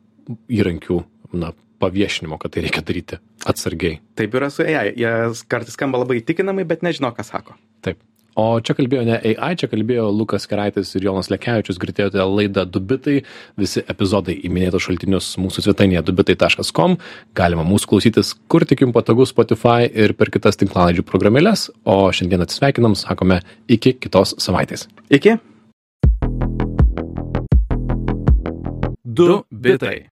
įrankių 0.47 1.01
na, 1.35 1.51
paviešinimo, 1.81 2.39
kad 2.41 2.53
tai 2.55 2.65
reikia 2.65 2.83
daryti 2.85 3.21
atsargiai. 3.47 4.01
Taip 4.17 4.35
yra 4.37 4.51
su 4.53 4.65
AI, 4.65 4.91
jie 4.97 5.15
kartais 5.49 5.77
skamba 5.77 6.01
labai 6.03 6.21
įtikinamai, 6.21 6.67
bet 6.67 6.85
nežino, 6.85 7.13
ką 7.15 7.25
sako. 7.27 7.57
Taip. 7.85 8.01
O 8.37 8.59
čia 8.61 8.75
kalbėjo 8.77 9.01
ne 9.07 9.15
AI, 9.17 9.55
čia 9.57 9.65
kalbėjo 9.71 10.11
Lukas 10.13 10.45
Keraitis 10.49 10.91
ir 10.93 11.07
Jonas 11.07 11.31
Lekevičius, 11.33 11.79
girdėjote 11.81 12.21
laidą 12.21 12.67
Dubitai, 12.69 13.23
visi 13.57 13.81
epizodai 13.89 14.35
į 14.37 14.51
minėtus 14.53 14.85
šaltinius 14.85 15.31
mūsų 15.41 15.63
svetainėje 15.65 16.03
dubitai.com, 16.05 16.99
galima 17.37 17.65
mūsų 17.65 17.89
klausytis 17.89 18.35
kur 18.45 18.65
tik 18.69 18.83
jums 18.85 18.93
patogu 18.93 19.25
Spotify 19.25 19.89
ir 19.89 20.13
per 20.19 20.29
kitas 20.33 20.61
tinklalaidžių 20.61 21.05
programėlės, 21.09 21.71
o 21.81 21.97
šiandien 22.13 22.45
atsisveikinam, 22.45 22.93
sakome, 22.99 23.39
iki 23.73 23.95
kitos 23.97 24.35
savaitės. 24.43 24.85
Iki. 25.09 25.39
Du 29.17 29.41
bitai. 29.49 30.11